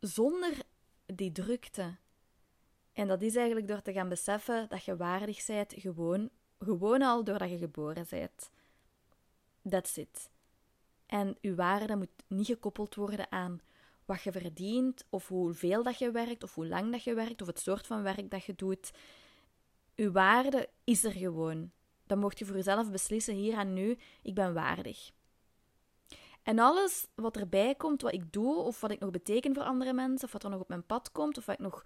zonder 0.00 0.62
die 1.06 1.32
drukte? 1.32 1.96
En 2.92 3.08
dat 3.08 3.22
is 3.22 3.36
eigenlijk 3.36 3.68
door 3.68 3.82
te 3.82 3.92
gaan 3.92 4.08
beseffen 4.08 4.68
dat 4.68 4.84
je 4.84 4.96
waardig 4.96 5.46
bent, 5.46 5.74
gewoon, 5.76 6.30
gewoon 6.58 7.02
al 7.02 7.24
doordat 7.24 7.50
je 7.50 7.58
geboren 7.58 8.06
bent. 8.10 8.50
That's 9.68 9.96
it. 9.96 10.30
En 11.08 11.36
je 11.40 11.54
waarde 11.54 11.96
moet 11.96 12.08
niet 12.26 12.46
gekoppeld 12.46 12.94
worden 12.94 13.32
aan 13.32 13.60
wat 14.04 14.22
je 14.22 14.32
verdient, 14.32 15.04
of 15.10 15.28
hoeveel 15.28 15.82
dat 15.82 15.98
je 15.98 16.10
werkt, 16.10 16.42
of 16.42 16.54
hoe 16.54 16.66
lang 16.66 16.92
dat 16.92 17.02
je 17.02 17.14
werkt, 17.14 17.40
of 17.40 17.46
het 17.46 17.60
soort 17.60 17.86
van 17.86 18.02
werk 18.02 18.30
dat 18.30 18.44
je 18.44 18.54
doet. 18.54 18.90
Je 19.94 20.10
waarde 20.10 20.68
is 20.84 21.04
er 21.04 21.12
gewoon. 21.12 21.70
Dan 22.06 22.18
mocht 22.18 22.38
je 22.38 22.44
voor 22.44 22.56
jezelf 22.56 22.90
beslissen, 22.90 23.34
hier 23.34 23.58
en 23.58 23.72
nu, 23.72 23.98
ik 24.22 24.34
ben 24.34 24.54
waardig. 24.54 25.10
En 26.42 26.58
alles 26.58 27.06
wat 27.14 27.36
erbij 27.36 27.74
komt, 27.74 28.02
wat 28.02 28.12
ik 28.12 28.32
doe, 28.32 28.56
of 28.56 28.80
wat 28.80 28.90
ik 28.90 29.00
nog 29.00 29.10
beteken 29.10 29.54
voor 29.54 29.62
andere 29.62 29.92
mensen, 29.92 30.26
of 30.26 30.32
wat 30.32 30.44
er 30.44 30.50
nog 30.50 30.60
op 30.60 30.68
mijn 30.68 30.86
pad 30.86 31.12
komt, 31.12 31.38
of 31.38 31.46
wat 31.46 31.54
ik 31.54 31.60
nog 31.60 31.84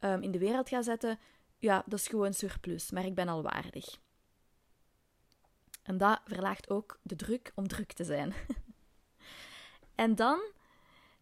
um, 0.00 0.22
in 0.22 0.30
de 0.30 0.38
wereld 0.38 0.68
ga 0.68 0.82
zetten, 0.82 1.18
ja, 1.58 1.82
dat 1.86 1.98
is 1.98 2.08
gewoon 2.08 2.34
surplus, 2.34 2.90
maar 2.90 3.04
ik 3.04 3.14
ben 3.14 3.28
al 3.28 3.42
waardig. 3.42 3.98
En 5.90 5.98
dat 5.98 6.20
verlaagt 6.24 6.70
ook 6.70 6.98
de 7.02 7.16
druk 7.16 7.52
om 7.54 7.68
druk 7.68 7.92
te 7.92 8.04
zijn. 8.04 8.34
en 9.94 10.14
dan 10.14 10.40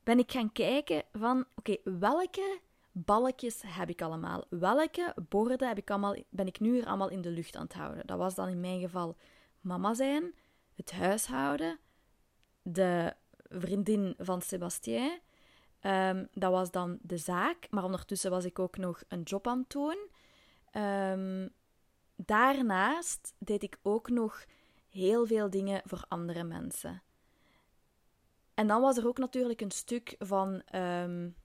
ben 0.02 0.18
ik 0.18 0.32
gaan 0.32 0.52
kijken 0.52 1.02
van, 1.12 1.44
oké, 1.54 1.76
welke 1.84 2.60
balkjes 2.92 3.62
heb 3.66 3.88
ik 3.88 4.02
allemaal? 4.02 4.44
Welke 4.48 5.14
borden 5.28 5.68
heb 5.68 5.78
ik 5.78 5.90
allemaal, 5.90 6.16
ben 6.28 6.46
ik 6.46 6.60
nu 6.60 6.84
allemaal 6.84 7.10
in 7.10 7.20
de 7.20 7.30
lucht 7.30 7.56
aan 7.56 7.62
het 7.62 7.72
houden? 7.72 8.06
Dat 8.06 8.18
was 8.18 8.34
dan 8.34 8.48
in 8.48 8.60
mijn 8.60 8.80
geval 8.80 9.16
mama 9.60 9.94
zijn, 9.94 10.34
het 10.74 10.92
huishouden, 10.92 11.78
de 12.62 13.14
vriendin 13.48 14.14
van 14.18 14.42
Sebastien. 14.42 15.20
Ehm, 15.80 16.26
dat 16.32 16.50
was 16.50 16.70
dan 16.70 16.98
de 17.02 17.18
zaak, 17.18 17.66
maar 17.70 17.84
ondertussen 17.84 18.30
was 18.30 18.44
ik 18.44 18.58
ook 18.58 18.76
nog 18.76 19.02
een 19.08 19.22
job 19.22 19.46
aan 19.46 19.58
het 19.58 19.70
doen. 19.70 20.08
Ehm, 20.70 21.48
daarnaast 22.16 23.34
deed 23.38 23.62
ik 23.62 23.78
ook 23.82 24.08
nog 24.08 24.44
heel 24.90 25.26
veel 25.26 25.50
dingen 25.50 25.82
voor 25.84 26.04
andere 26.08 26.44
mensen. 26.44 27.02
En 28.54 28.66
dan 28.66 28.80
was 28.80 28.96
er 28.96 29.06
ook 29.06 29.18
natuurlijk 29.18 29.60
een 29.60 29.70
stuk 29.70 30.14
van 30.18 30.62
um, 30.74 31.36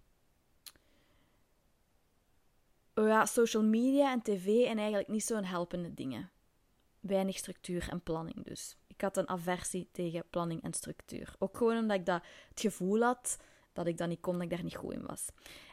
ja, 2.94 3.26
social 3.26 3.64
media 3.64 4.12
en 4.12 4.22
tv 4.22 4.46
en 4.66 4.78
eigenlijk 4.78 5.08
niet 5.08 5.24
zo'n 5.24 5.44
helpende 5.44 5.94
dingen. 5.94 6.32
Weinig 7.00 7.38
structuur 7.38 7.90
en 7.90 8.02
planning 8.02 8.44
dus. 8.44 8.78
Ik 8.88 9.02
had 9.02 9.18
een 9.18 9.30
aversie 9.30 9.90
tegen 9.92 10.30
planning 10.30 10.64
en 10.64 10.74
structuur. 10.74 11.36
Ook 11.40 11.58
gewoon 11.58 11.78
omdat 11.78 11.98
ik 11.98 12.06
dat, 12.06 12.24
het 12.50 12.60
gevoel 12.62 13.02
had 13.02 13.38
dat 13.74 13.88
ik 13.88 13.98
dat 13.98 14.08
niet 14.08 14.20
kon, 14.20 14.34
dat 14.34 14.42
ik 14.42 14.50
daar 14.50 14.64
niet 14.64 14.76
goed 14.76 14.94
in 14.94 15.06
was. 15.06 15.28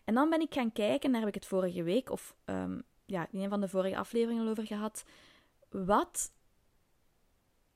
En 0.05 0.15
dan 0.15 0.31
ben 0.31 0.41
ik 0.41 0.55
gaan 0.55 0.73
kijken, 0.73 1.11
daar 1.11 1.21
heb 1.21 1.29
ik 1.29 1.35
het 1.35 1.47
vorige 1.47 1.83
week, 1.83 2.11
of 2.11 2.35
um, 2.45 2.83
ja, 3.07 3.27
in 3.31 3.41
een 3.41 3.49
van 3.49 3.61
de 3.61 3.69
vorige 3.69 3.97
afleveringen 3.97 4.49
over 4.49 4.67
gehad. 4.67 5.05
Wat 5.69 6.33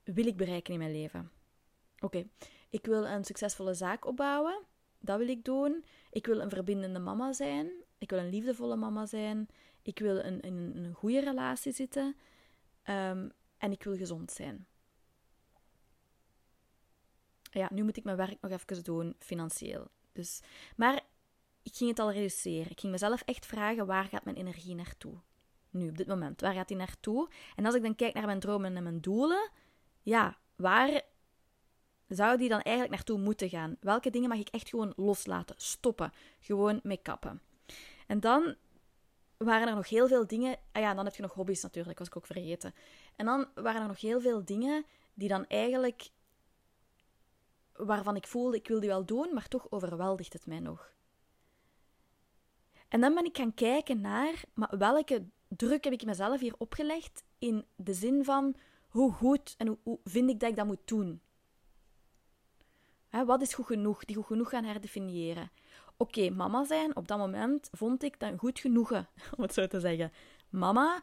wil 0.04 0.26
ik 0.26 0.36
bereiken 0.36 0.72
in 0.72 0.78
mijn 0.78 0.92
leven? 0.92 1.30
Oké, 2.00 2.26
ik 2.70 2.86
wil 2.86 3.06
een 3.06 3.24
succesvolle 3.24 3.74
zaak 3.74 4.06
opbouwen. 4.06 4.62
Dat 4.98 5.18
wil 5.18 5.28
ik 5.28 5.44
doen. 5.44 5.84
Ik 6.10 6.26
wil 6.26 6.40
een 6.40 6.50
verbindende 6.50 6.98
mama 6.98 7.32
zijn. 7.32 7.70
Ik 7.98 8.10
wil 8.10 8.18
een 8.18 8.30
liefdevolle 8.30 8.76
mama 8.76 9.06
zijn. 9.06 9.48
Ik 9.82 9.98
wil 9.98 10.18
in 10.18 10.32
een, 10.32 10.46
een, 10.46 10.84
een 10.84 10.94
goede 10.94 11.20
relatie 11.20 11.72
zitten. 11.72 12.16
Um, 12.84 13.32
en 13.58 13.72
ik 13.72 13.82
wil 13.82 13.96
gezond 13.96 14.30
zijn. 14.30 14.66
Ja, 17.42 17.68
nu 17.72 17.82
moet 17.82 17.96
ik 17.96 18.04
mijn 18.04 18.16
werk 18.16 18.40
nog 18.40 18.50
even 18.50 18.84
doen, 18.84 19.14
financieel. 19.18 19.88
Dus, 20.12 20.40
maar 20.76 21.02
ik 21.62 21.74
ging 21.74 21.90
het 21.90 21.98
al 21.98 22.12
reduceren. 22.12 22.70
Ik 22.70 22.80
ging 22.80 22.92
mezelf 22.92 23.22
echt 23.22 23.46
vragen, 23.46 23.86
waar 23.86 24.04
gaat 24.04 24.24
mijn 24.24 24.36
energie 24.36 24.74
naartoe? 24.74 25.14
Nu, 25.70 25.88
op 25.88 25.96
dit 25.96 26.06
moment, 26.06 26.40
waar 26.40 26.54
gaat 26.54 26.68
die 26.68 26.76
naartoe? 26.76 27.28
En 27.56 27.66
als 27.66 27.74
ik 27.74 27.82
dan 27.82 27.94
kijk 27.94 28.14
naar 28.14 28.26
mijn 28.26 28.40
dromen 28.40 28.76
en 28.76 28.82
mijn 28.82 29.00
doelen, 29.00 29.50
ja, 30.04 30.36
waar 30.56 31.02
zou 32.08 32.38
die 32.38 32.48
dan 32.48 32.60
eigenlijk 32.60 32.94
naartoe 32.94 33.18
moeten 33.18 33.48
gaan? 33.48 33.76
Welke 33.80 34.10
dingen 34.10 34.28
mag 34.28 34.38
ik 34.38 34.48
echt 34.48 34.68
gewoon 34.68 34.92
loslaten, 34.96 35.54
stoppen, 35.58 36.12
gewoon 36.40 36.80
mee 36.82 37.00
kappen? 37.02 37.42
En 38.06 38.20
dan 38.20 38.54
waren 39.36 39.68
er 39.68 39.74
nog 39.74 39.88
heel 39.88 40.08
veel 40.08 40.26
dingen. 40.26 40.56
Ah 40.72 40.82
ja, 40.82 40.94
dan 40.94 41.04
heb 41.04 41.14
je 41.14 41.22
nog 41.22 41.34
hobby's 41.34 41.62
natuurlijk, 41.62 41.98
was 41.98 42.08
ik 42.08 42.16
ook 42.16 42.26
vergeten. 42.26 42.74
En 43.16 43.26
dan 43.26 43.46
waren 43.54 43.80
er 43.80 43.88
nog 43.88 44.00
heel 44.00 44.20
veel 44.20 44.44
dingen 44.44 44.84
die 45.14 45.28
dan 45.28 45.46
eigenlijk. 45.46 46.10
waarvan 47.72 48.16
ik 48.16 48.26
voelde, 48.26 48.56
ik 48.56 48.68
wil 48.68 48.80
die 48.80 48.88
wel 48.88 49.04
doen, 49.04 49.34
maar 49.34 49.48
toch 49.48 49.70
overweldigt 49.70 50.32
het 50.32 50.46
mij 50.46 50.60
nog. 50.60 50.92
En 52.88 53.00
dan 53.00 53.14
ben 53.14 53.24
ik 53.24 53.36
gaan 53.36 53.54
kijken 53.54 54.00
naar, 54.00 54.42
maar 54.54 54.78
welke 54.78 55.24
druk 55.48 55.84
heb 55.84 55.92
ik 55.92 56.04
mezelf 56.04 56.40
hier 56.40 56.54
opgelegd 56.58 57.24
in 57.38 57.64
de 57.76 57.94
zin 57.94 58.24
van 58.24 58.56
hoe 58.94 59.12
goed 59.12 59.54
en 59.58 59.78
hoe, 59.82 59.98
vind 60.04 60.30
ik 60.30 60.40
dat 60.40 60.50
ik 60.50 60.56
dat 60.56 60.66
moet 60.66 60.86
doen? 60.86 61.20
wat 63.10 63.42
is 63.42 63.54
goed 63.54 63.66
genoeg? 63.66 64.04
Die 64.04 64.16
goed 64.16 64.26
genoeg 64.26 64.48
gaan 64.48 64.64
herdefiniëren. 64.64 65.50
Oké, 65.96 66.30
mama 66.30 66.64
zijn, 66.64 66.96
op 66.96 67.08
dat 67.08 67.18
moment 67.18 67.68
vond 67.72 68.02
ik 68.02 68.20
dat 68.20 68.38
goed 68.38 68.58
genoegen, 68.58 69.08
om 69.36 69.42
het 69.42 69.54
zo 69.54 69.66
te 69.66 69.80
zeggen. 69.80 70.12
Mama, 70.48 71.02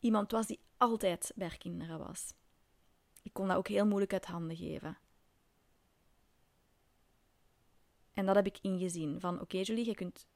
iemand 0.00 0.30
was 0.30 0.46
die 0.46 0.60
altijd 0.76 1.32
bij 1.34 1.56
kinderen 1.58 1.98
was. 1.98 2.34
Ik 3.22 3.32
kon 3.32 3.48
dat 3.48 3.56
ook 3.56 3.68
heel 3.68 3.86
moeilijk 3.86 4.12
uit 4.12 4.26
handen 4.26 4.56
geven. 4.56 4.98
En 8.12 8.26
dat 8.26 8.34
heb 8.34 8.46
ik 8.46 8.58
ingezien. 8.62 9.20
Van 9.20 9.40
oké, 9.40 9.58
Julie, 9.58 9.86
je 9.86 9.94
kunt 9.94 10.26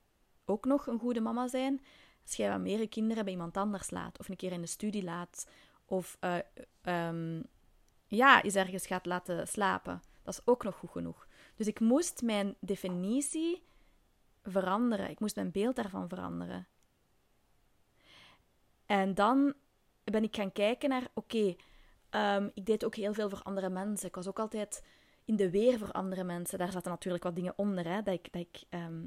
ook 0.44 0.64
nog 0.64 0.86
een 0.86 0.98
goede 0.98 1.20
mama 1.20 1.48
zijn 1.48 1.80
als 2.22 2.36
jij 2.36 2.50
wat 2.50 2.60
meer 2.60 2.88
kinderen 2.88 3.24
bij 3.24 3.32
iemand 3.32 3.56
anders 3.56 3.90
laat. 3.90 4.18
Of 4.18 4.28
een 4.28 4.36
keer 4.36 4.52
in 4.52 4.60
de 4.60 4.66
studie 4.66 5.02
laat. 5.02 5.46
Of 5.92 6.18
uh, 6.20 7.40
ja, 8.06 8.42
eens 8.42 8.54
ergens 8.54 8.86
gaat 8.86 9.06
laten 9.06 9.48
slapen. 9.48 10.02
Dat 10.22 10.34
is 10.34 10.40
ook 10.44 10.64
nog 10.64 10.74
goed 10.74 10.90
genoeg. 10.90 11.26
Dus 11.56 11.66
ik 11.66 11.80
moest 11.80 12.22
mijn 12.22 12.54
definitie 12.60 13.62
veranderen. 14.42 15.10
Ik 15.10 15.20
moest 15.20 15.34
mijn 15.34 15.50
beeld 15.50 15.76
daarvan 15.76 16.08
veranderen. 16.08 16.66
En 18.86 19.14
dan 19.14 19.54
ben 20.04 20.22
ik 20.22 20.36
gaan 20.36 20.52
kijken 20.52 20.88
naar, 20.88 21.08
oké, 21.14 21.56
ehm, 22.10 22.48
ik 22.54 22.66
deed 22.66 22.84
ook 22.84 22.94
heel 22.94 23.14
veel 23.14 23.28
voor 23.28 23.42
andere 23.42 23.68
mensen. 23.68 24.08
Ik 24.08 24.14
was 24.14 24.28
ook 24.28 24.38
altijd 24.38 24.84
in 25.24 25.36
de 25.36 25.50
weer 25.50 25.78
voor 25.78 25.92
andere 25.92 26.24
mensen. 26.24 26.58
Daar 26.58 26.72
zaten 26.72 26.90
natuurlijk 26.90 27.24
wat 27.24 27.34
dingen 27.34 27.54
onder, 27.56 27.88
hè, 27.88 28.02
dat 28.02 28.14
ik, 28.14 28.32
dat 28.32 28.42
ik 28.42 28.62
ehm, 28.68 29.06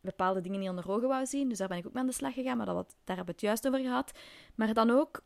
bepaalde 0.00 0.40
dingen 0.40 0.60
niet 0.60 0.68
onder 0.68 0.90
ogen 0.90 1.08
wou 1.08 1.26
zien. 1.26 1.48
Dus 1.48 1.58
daar 1.58 1.68
ben 1.68 1.78
ik 1.78 1.86
ook 1.86 1.92
mee 1.92 2.02
aan 2.02 2.08
de 2.08 2.14
slag 2.14 2.34
gegaan, 2.34 2.56
maar 2.56 2.66
dat, 2.66 2.96
daar 3.04 3.16
hebben 3.16 3.24
we 3.24 3.30
het 3.30 3.40
juist 3.40 3.66
over 3.66 3.80
gehad. 3.80 4.18
Maar 4.54 4.74
dan 4.74 4.90
ook 4.90 5.22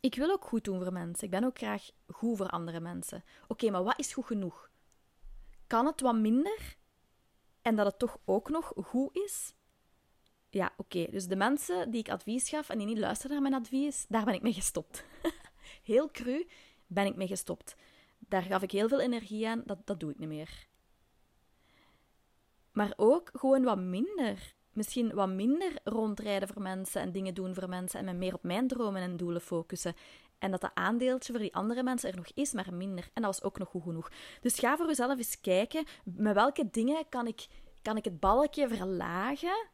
ik 0.00 0.14
wil 0.14 0.30
ook 0.30 0.44
goed 0.44 0.64
doen 0.64 0.82
voor 0.82 0.92
mensen. 0.92 1.24
Ik 1.24 1.30
ben 1.30 1.44
ook 1.44 1.58
graag 1.58 1.90
goed 2.06 2.36
voor 2.36 2.48
andere 2.48 2.80
mensen. 2.80 3.24
Oké, 3.48 3.70
maar 3.70 3.84
wat 3.84 3.98
is 3.98 4.12
goed 4.12 4.26
genoeg? 4.26 4.70
Kan 5.66 5.86
het 5.86 6.00
wat 6.00 6.16
minder 6.16 6.76
en 7.62 7.76
dat 7.76 7.86
het 7.86 7.98
toch 7.98 8.18
ook 8.24 8.48
nog 8.48 8.72
goed 8.76 9.16
is? 9.16 9.54
Ja, 10.50 10.72
oké. 10.76 11.06
Dus 11.10 11.26
de 11.26 11.36
mensen 11.36 11.90
die 11.90 12.00
ik 12.00 12.10
advies 12.10 12.48
gaf 12.48 12.68
en 12.68 12.78
die 12.78 12.86
niet 12.86 12.98
luisterden 12.98 13.40
naar 13.40 13.50
mijn 13.50 13.62
advies, 13.62 14.06
daar 14.08 14.24
ben 14.24 14.34
ik 14.34 14.42
mee 14.42 14.52
gestopt. 14.52 15.04
heel 15.82 16.10
cru 16.10 16.48
ben 16.86 17.06
ik 17.06 17.16
mee 17.16 17.26
gestopt. 17.26 17.76
Daar 18.18 18.42
gaf 18.42 18.62
ik 18.62 18.70
heel 18.70 18.88
veel 18.88 19.00
energie 19.00 19.48
aan, 19.48 19.62
dat, 19.66 19.86
dat 19.86 20.00
doe 20.00 20.10
ik 20.10 20.18
niet 20.18 20.28
meer. 20.28 20.66
Maar 22.72 22.92
ook 22.96 23.30
gewoon 23.32 23.62
wat 23.62 23.78
minder 23.78 24.54
misschien 24.78 25.14
wat 25.14 25.28
minder 25.28 25.72
rondrijden 25.84 26.48
voor 26.48 26.62
mensen 26.62 27.00
en 27.00 27.12
dingen 27.12 27.34
doen 27.34 27.54
voor 27.54 27.68
mensen 27.68 28.00
en 28.00 28.04
me 28.04 28.12
meer 28.12 28.34
op 28.34 28.42
mijn 28.42 28.68
dromen 28.68 29.02
en 29.02 29.16
doelen 29.16 29.40
focussen. 29.40 29.94
En 30.38 30.50
dat 30.50 30.60
dat 30.60 30.70
aandeeltje 30.74 31.32
voor 31.32 31.40
die 31.40 31.54
andere 31.54 31.82
mensen 31.82 32.10
er 32.10 32.16
nog 32.16 32.30
is, 32.34 32.52
maar 32.52 32.74
minder. 32.74 33.10
En 33.12 33.22
dat 33.22 33.38
was 33.38 33.42
ook 33.42 33.58
nog 33.58 33.68
goed 33.68 33.82
genoeg. 33.82 34.10
Dus 34.40 34.58
ga 34.58 34.76
voor 34.76 34.86
jezelf 34.86 35.18
eens 35.18 35.40
kijken, 35.40 35.84
met 36.04 36.34
welke 36.34 36.68
dingen 36.70 37.08
kan 37.08 37.26
ik, 37.26 37.46
kan 37.82 37.96
ik 37.96 38.04
het 38.04 38.20
balkje 38.20 38.68
verlagen, 38.68 39.68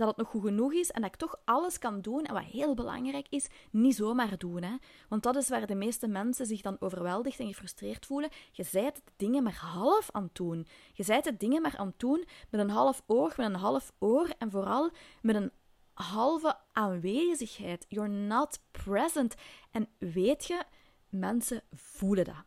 dat 0.00 0.08
het 0.08 0.16
nog 0.16 0.28
goed 0.28 0.42
genoeg 0.42 0.72
is 0.72 0.90
en 0.90 1.00
dat 1.00 1.10
ik 1.10 1.16
toch 1.16 1.40
alles 1.44 1.78
kan 1.78 2.00
doen. 2.00 2.24
En 2.24 2.34
wat 2.34 2.42
heel 2.42 2.74
belangrijk 2.74 3.26
is, 3.30 3.46
niet 3.70 3.94
zomaar 3.94 4.38
doen. 4.38 4.62
Hè? 4.62 4.76
Want 5.08 5.22
dat 5.22 5.36
is 5.36 5.48
waar 5.48 5.66
de 5.66 5.74
meeste 5.74 6.08
mensen 6.08 6.46
zich 6.46 6.60
dan 6.60 6.76
overweldigd 6.80 7.38
en 7.38 7.46
gefrustreerd 7.46 8.06
voelen. 8.06 8.30
Je 8.52 8.62
zijt 8.62 8.94
de 8.94 9.12
dingen 9.16 9.42
maar 9.42 9.58
half 9.58 10.10
aan 10.10 10.22
het 10.22 10.34
doen. 10.34 10.66
Je 10.92 11.02
zijt 11.02 11.24
de 11.24 11.36
dingen 11.36 11.62
maar 11.62 11.76
aan 11.76 11.86
het 11.86 11.98
doen 11.98 12.24
met 12.50 12.60
een 12.60 12.70
half 12.70 13.02
oog, 13.06 13.36
met 13.36 13.46
een 13.46 13.54
half 13.54 13.92
oor 13.98 14.28
en 14.38 14.50
vooral 14.50 14.90
met 15.22 15.36
een 15.36 15.52
halve 15.92 16.56
aanwezigheid. 16.72 17.86
You're 17.88 18.10
not 18.10 18.60
present. 18.70 19.34
En 19.70 19.88
weet 19.98 20.44
je, 20.44 20.62
mensen 21.08 21.62
voelen 21.72 22.24
dat. 22.24 22.44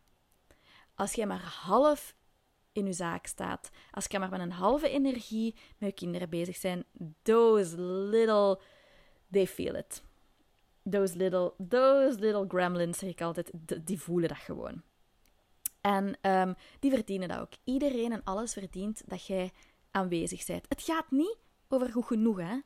Als 0.94 1.12
jij 1.12 1.26
maar 1.26 1.42
half 1.62 2.14
in 2.74 2.86
je 2.86 2.92
zaak 2.92 3.26
staat, 3.26 3.70
als 3.90 4.06
je 4.08 4.18
maar 4.18 4.30
met 4.30 4.40
een 4.40 4.52
halve 4.52 4.88
energie 4.88 5.54
met 5.78 5.88
je 5.88 5.94
kinderen 5.94 6.28
bezig 6.28 6.56
zijn, 6.56 6.84
those 7.22 7.80
little, 7.80 8.60
they 9.30 9.46
feel 9.46 9.74
it. 9.74 10.02
Those 10.90 11.16
little, 11.16 11.52
those 11.68 12.18
little 12.18 12.44
gremlins, 12.48 12.98
zeg 12.98 13.10
ik 13.10 13.20
altijd, 13.20 13.50
die 13.84 14.00
voelen 14.00 14.28
dat 14.28 14.38
gewoon. 14.38 14.82
En 15.80 16.18
um, 16.22 16.54
die 16.80 16.90
verdienen 16.90 17.28
dat 17.28 17.38
ook. 17.38 17.52
Iedereen 17.64 18.12
en 18.12 18.24
alles 18.24 18.52
verdient 18.52 19.02
dat 19.06 19.26
jij 19.26 19.52
aanwezig 19.90 20.46
bent. 20.46 20.66
Het 20.68 20.82
gaat 20.82 21.10
niet 21.10 21.36
over 21.68 21.92
goed 21.92 22.06
genoeg, 22.06 22.38
hè. 22.38 22.58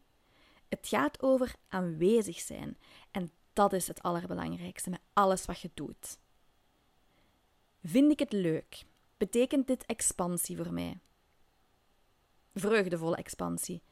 Het 0.68 0.88
gaat 0.88 1.22
over 1.22 1.54
aanwezig 1.68 2.38
zijn. 2.38 2.78
En 3.10 3.30
dat 3.52 3.72
is 3.72 3.88
het 3.88 4.02
allerbelangrijkste 4.02 4.90
met 4.90 5.00
alles 5.12 5.44
wat 5.44 5.60
je 5.60 5.70
doet. 5.74 6.18
Vind 7.82 8.10
ik 8.10 8.18
het 8.18 8.32
leuk? 8.32 8.84
Betekent 9.18 9.66
dit 9.66 9.86
expansie 9.86 10.56
voor 10.56 10.72
mij? 10.72 10.98
Vreugdevolle 12.54 13.16
expansie. 13.16 13.82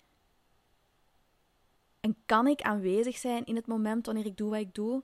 En 2.00 2.16
kan 2.26 2.46
ik 2.46 2.62
aanwezig 2.62 3.16
zijn 3.16 3.44
in 3.44 3.56
het 3.56 3.66
moment 3.66 4.06
wanneer 4.06 4.26
ik 4.26 4.36
doe 4.36 4.50
wat 4.50 4.60
ik 4.60 4.74
doe? 4.74 5.02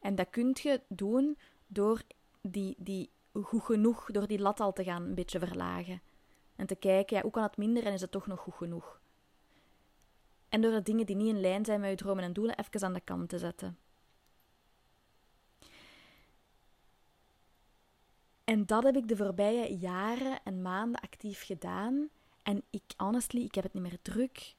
En 0.00 0.14
dat 0.14 0.30
kun 0.30 0.56
je 0.62 0.80
doen 0.88 1.38
door 1.66 2.02
die, 2.40 2.74
die 2.78 3.10
goed 3.32 3.62
genoeg, 3.62 4.10
door 4.10 4.26
die 4.26 4.38
lat 4.38 4.60
al 4.60 4.72
te 4.72 4.84
gaan 4.84 5.02
een 5.02 5.14
beetje 5.14 5.38
verlagen. 5.38 6.02
En 6.56 6.66
te 6.66 6.74
kijken, 6.74 7.16
ja, 7.16 7.22
hoe 7.22 7.30
kan 7.30 7.42
het 7.42 7.56
minder 7.56 7.86
en 7.86 7.92
is 7.92 8.00
het 8.00 8.10
toch 8.10 8.26
nog 8.26 8.40
goed 8.40 8.54
genoeg? 8.54 9.00
En 10.48 10.60
door 10.60 10.72
de 10.72 10.82
dingen 10.82 11.06
die 11.06 11.16
niet 11.16 11.34
in 11.34 11.40
lijn 11.40 11.64
zijn 11.64 11.80
met 11.80 11.90
je 11.90 11.96
dromen 11.96 12.24
en 12.24 12.32
doelen 12.32 12.58
even 12.58 12.82
aan 12.82 12.92
de 12.92 13.00
kant 13.00 13.28
te 13.28 13.38
zetten. 13.38 13.78
En 18.44 18.66
dat 18.66 18.82
heb 18.82 18.96
ik 18.96 19.08
de 19.08 19.16
voorbije 19.16 19.76
jaren 19.76 20.40
en 20.44 20.62
maanden 20.62 21.00
actief 21.00 21.44
gedaan. 21.44 22.08
En 22.42 22.62
ik, 22.70 22.82
honestly, 22.96 23.42
ik 23.42 23.54
heb 23.54 23.64
het 23.64 23.74
niet 23.74 23.82
meer 23.82 23.98
druk. 24.02 24.54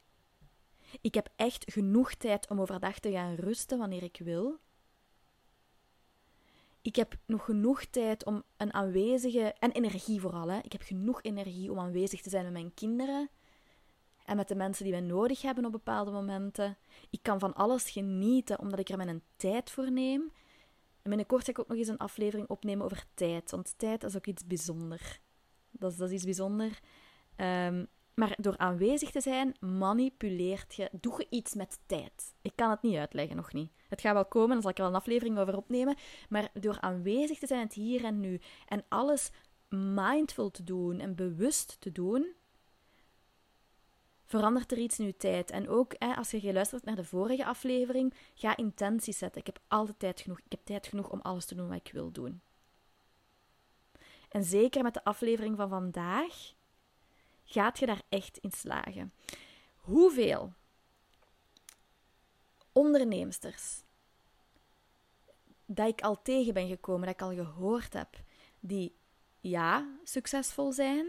Ik 1.01 1.13
heb 1.13 1.29
echt 1.35 1.71
genoeg 1.71 2.13
tijd 2.13 2.49
om 2.49 2.61
overdag 2.61 2.99
te 2.99 3.11
gaan 3.11 3.35
rusten 3.35 3.77
wanneer 3.77 4.03
ik 4.03 4.19
wil. 4.23 4.59
Ik 6.81 6.95
heb 6.95 7.15
nog 7.25 7.45
genoeg 7.45 7.85
tijd 7.85 8.25
om 8.25 8.43
een 8.57 8.73
aanwezige. 8.73 9.55
En 9.59 9.71
energie 9.71 10.21
vooral, 10.21 10.49
hè. 10.49 10.59
Ik 10.61 10.71
heb 10.71 10.81
genoeg 10.81 11.21
energie 11.21 11.71
om 11.71 11.79
aanwezig 11.79 12.21
te 12.21 12.29
zijn 12.29 12.43
met 12.43 12.53
mijn 12.53 12.73
kinderen. 12.73 13.29
En 14.25 14.35
met 14.35 14.47
de 14.47 14.55
mensen 14.55 14.83
die 14.83 14.93
wij 14.93 15.01
nodig 15.01 15.41
hebben 15.41 15.65
op 15.65 15.71
bepaalde 15.71 16.11
momenten. 16.11 16.77
Ik 17.09 17.19
kan 17.21 17.39
van 17.39 17.53
alles 17.53 17.89
genieten 17.89 18.59
omdat 18.59 18.79
ik 18.79 18.89
er 18.89 18.97
mijn 18.97 19.21
tijd 19.35 19.71
voor 19.71 19.91
neem. 19.91 20.31
En 21.05 21.11
binnenkort 21.11 21.43
ga 21.43 21.51
ik 21.51 21.59
ook 21.59 21.67
nog 21.67 21.77
eens 21.77 21.87
een 21.87 21.97
aflevering 21.97 22.47
opnemen 22.47 22.85
over 22.85 23.05
tijd. 23.13 23.51
Want 23.51 23.73
tijd 23.77 24.03
is 24.03 24.15
ook 24.15 24.27
iets 24.27 24.45
bijzonders. 24.45 25.19
Dat 25.71 25.91
is, 25.91 25.97
dat 25.97 26.07
is 26.07 26.13
iets 26.13 26.23
bijzonders. 26.23 26.79
Um, 27.37 27.87
maar 28.15 28.35
door 28.37 28.57
aanwezig 28.57 29.11
te 29.11 29.21
zijn, 29.21 29.55
manipuleert 29.59 30.75
je, 30.75 30.89
doe 30.91 31.13
je 31.17 31.27
iets 31.29 31.53
met 31.53 31.79
tijd. 31.85 32.33
Ik 32.41 32.51
kan 32.55 32.69
het 32.69 32.81
niet 32.81 32.95
uitleggen, 32.95 33.35
nog 33.35 33.53
niet. 33.53 33.71
Het 33.87 34.01
gaat 34.01 34.13
wel 34.13 34.25
komen, 34.25 34.49
dan 34.49 34.61
zal 34.61 34.69
ik 34.69 34.77
er 34.77 34.83
wel 34.83 34.91
een 34.91 34.99
aflevering 34.99 35.37
over 35.37 35.57
opnemen. 35.57 35.95
Maar 36.29 36.49
door 36.53 36.77
aanwezig 36.79 37.39
te 37.39 37.47
zijn, 37.47 37.61
het 37.61 37.73
hier 37.73 38.03
en 38.03 38.19
nu, 38.19 38.39
en 38.67 38.83
alles 38.87 39.31
mindful 39.69 40.51
te 40.51 40.63
doen 40.63 40.99
en 40.99 41.15
bewust 41.15 41.77
te 41.79 41.91
doen, 41.91 42.33
verandert 44.25 44.71
er 44.71 44.77
iets 44.77 44.99
in 44.99 45.05
je 45.05 45.17
tijd. 45.17 45.51
En 45.51 45.69
ook 45.69 45.93
hè, 45.97 46.15
als 46.15 46.31
je 46.31 46.39
geluisterd 46.39 46.83
naar 46.83 46.95
de 46.95 47.03
vorige 47.03 47.45
aflevering, 47.45 48.13
ga 48.33 48.57
intenties 48.57 49.17
zetten. 49.17 49.39
Ik 49.41 49.47
heb 49.47 49.59
altijd 49.67 49.99
tijd 49.99 50.21
genoeg. 50.21 50.39
Ik 50.39 50.51
heb 50.51 50.59
tijd 50.63 50.87
genoeg 50.87 51.09
om 51.09 51.19
alles 51.21 51.45
te 51.45 51.55
doen 51.55 51.67
wat 51.67 51.77
ik 51.77 51.91
wil 51.91 52.11
doen. 52.11 52.41
En 54.29 54.43
zeker 54.43 54.83
met 54.83 54.93
de 54.93 55.03
aflevering 55.03 55.57
van 55.57 55.69
vandaag 55.69 56.53
gaat 57.45 57.79
je 57.79 57.85
daar 57.85 58.01
echt 58.09 58.37
in 58.37 58.51
slagen. 58.51 59.13
Hoeveel 59.75 60.53
onderneemsters 62.71 63.83
dat 65.65 65.87
ik 65.87 66.01
al 66.01 66.21
tegen 66.21 66.53
ben 66.53 66.67
gekomen, 66.67 67.05
dat 67.05 67.15
ik 67.15 67.21
al 67.21 67.45
gehoord 67.45 67.93
heb, 67.93 68.21
die 68.59 68.95
ja, 69.39 69.87
succesvol 70.03 70.71
zijn, 70.71 71.07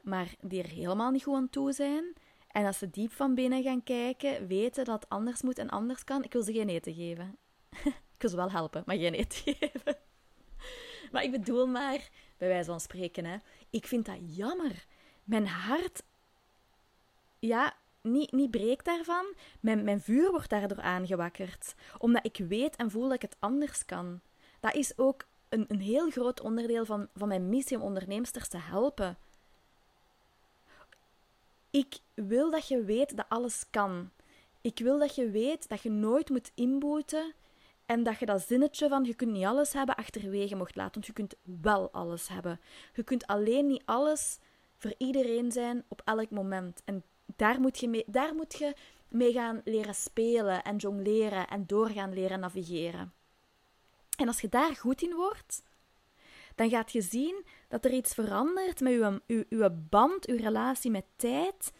maar 0.00 0.34
die 0.40 0.62
er 0.62 0.68
helemaal 0.68 1.10
niet 1.10 1.22
goed 1.22 1.34
aan 1.34 1.50
toe 1.50 1.72
zijn. 1.72 2.14
En 2.56 2.66
als 2.66 2.78
ze 2.78 2.90
diep 2.90 3.12
van 3.12 3.34
binnen 3.34 3.62
gaan 3.62 3.82
kijken, 3.82 4.46
weten 4.46 4.84
dat 4.84 5.00
het 5.00 5.08
anders 5.10 5.42
moet 5.42 5.58
en 5.58 5.68
anders 5.68 6.04
kan. 6.04 6.24
Ik 6.24 6.32
wil 6.32 6.42
ze 6.42 6.52
geen 6.52 6.68
eten 6.68 6.94
geven. 6.94 7.38
ik 8.14 8.18
wil 8.18 8.30
ze 8.30 8.36
wel 8.36 8.50
helpen, 8.50 8.82
maar 8.86 8.96
geen 8.96 9.14
eten 9.14 9.38
geven. 9.54 9.96
maar 11.12 11.22
ik 11.22 11.30
bedoel 11.30 11.66
maar, 11.66 12.08
bij 12.36 12.48
wijze 12.48 12.70
van 12.70 12.80
spreken, 12.80 13.24
hè. 13.24 13.36
Ik 13.70 13.86
vind 13.86 14.06
dat 14.06 14.36
jammer 14.36 14.86
mijn 15.24 15.46
hart, 15.46 16.02
ja, 17.38 17.74
niet, 18.02 18.32
niet 18.32 18.50
breekt 18.50 18.84
daarvan. 18.84 19.34
Mijn, 19.60 19.84
mijn 19.84 20.00
vuur 20.00 20.30
wordt 20.30 20.50
daardoor 20.50 20.80
aangewakkerd. 20.80 21.74
Omdat 21.98 22.24
ik 22.24 22.36
weet 22.48 22.76
en 22.76 22.90
voel 22.90 23.02
dat 23.02 23.14
ik 23.14 23.22
het 23.22 23.36
anders 23.38 23.84
kan. 23.84 24.20
Dat 24.60 24.74
is 24.74 24.98
ook 24.98 25.26
een, 25.48 25.64
een 25.68 25.80
heel 25.80 26.10
groot 26.10 26.40
onderdeel 26.40 26.84
van, 26.84 27.08
van 27.14 27.28
mijn 27.28 27.48
missie 27.48 27.76
om 27.76 27.82
onderneemsters 27.82 28.48
te 28.48 28.58
helpen. 28.58 29.18
Ik 31.76 31.98
wil 32.14 32.50
dat 32.50 32.68
je 32.68 32.84
weet 32.84 33.16
dat 33.16 33.26
alles 33.28 33.64
kan. 33.70 34.10
Ik 34.60 34.78
wil 34.78 34.98
dat 34.98 35.14
je 35.14 35.30
weet 35.30 35.68
dat 35.68 35.82
je 35.82 35.90
nooit 35.90 36.30
moet 36.30 36.52
inboeten 36.54 37.34
en 37.86 38.02
dat 38.02 38.18
je 38.18 38.26
dat 38.26 38.42
zinnetje 38.42 38.88
van 38.88 39.04
je 39.04 39.14
kunt 39.14 39.32
niet 39.32 39.44
alles 39.44 39.72
hebben 39.72 39.96
achterwege 39.96 40.56
mocht 40.56 40.76
laten, 40.76 40.92
want 40.92 41.06
je 41.06 41.12
kunt 41.12 41.34
wel 41.62 41.90
alles 41.90 42.28
hebben. 42.28 42.60
Je 42.94 43.02
kunt 43.02 43.26
alleen 43.26 43.66
niet 43.66 43.82
alles 43.84 44.38
voor 44.76 44.94
iedereen 44.98 45.52
zijn 45.52 45.84
op 45.88 46.02
elk 46.04 46.30
moment. 46.30 46.82
En 46.84 47.04
daar 47.36 47.60
moet 47.60 47.78
je 47.78 47.88
mee, 47.88 48.04
daar 48.06 48.34
moet 48.34 48.58
je 48.58 48.74
mee 49.08 49.32
gaan 49.32 49.60
leren 49.64 49.94
spelen 49.94 50.62
en 50.62 50.76
jongleren 50.76 51.48
en 51.48 51.66
doorgaan 51.66 52.12
leren 52.12 52.40
navigeren. 52.40 53.12
En 54.16 54.26
als 54.26 54.40
je 54.40 54.48
daar 54.48 54.76
goed 54.76 55.02
in 55.02 55.14
wordt, 55.14 55.62
dan 56.56 56.70
gaat 56.70 56.92
je 56.92 57.00
zien 57.00 57.44
dat 57.68 57.84
er 57.84 57.92
iets 57.92 58.14
verandert 58.14 58.80
met 58.80 58.92
je, 58.92 59.22
je, 59.26 59.46
je 59.48 59.70
band, 59.70 60.26
je 60.26 60.36
relatie 60.36 60.90
met 60.90 61.04
tijd. 61.16 61.72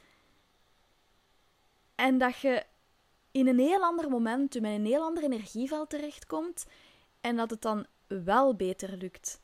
En 1.94 2.18
dat 2.18 2.38
je 2.38 2.64
in 3.30 3.46
een 3.46 3.58
heel 3.58 3.82
ander 3.82 4.10
moment, 4.10 4.60
met 4.60 4.72
een 4.72 4.86
heel 4.86 5.02
ander 5.02 5.22
energieveld 5.22 5.90
terechtkomt. 5.90 6.66
En 7.20 7.36
dat 7.36 7.50
het 7.50 7.62
dan 7.62 7.86
wel 8.06 8.54
beter 8.54 8.96
lukt. 8.96 9.40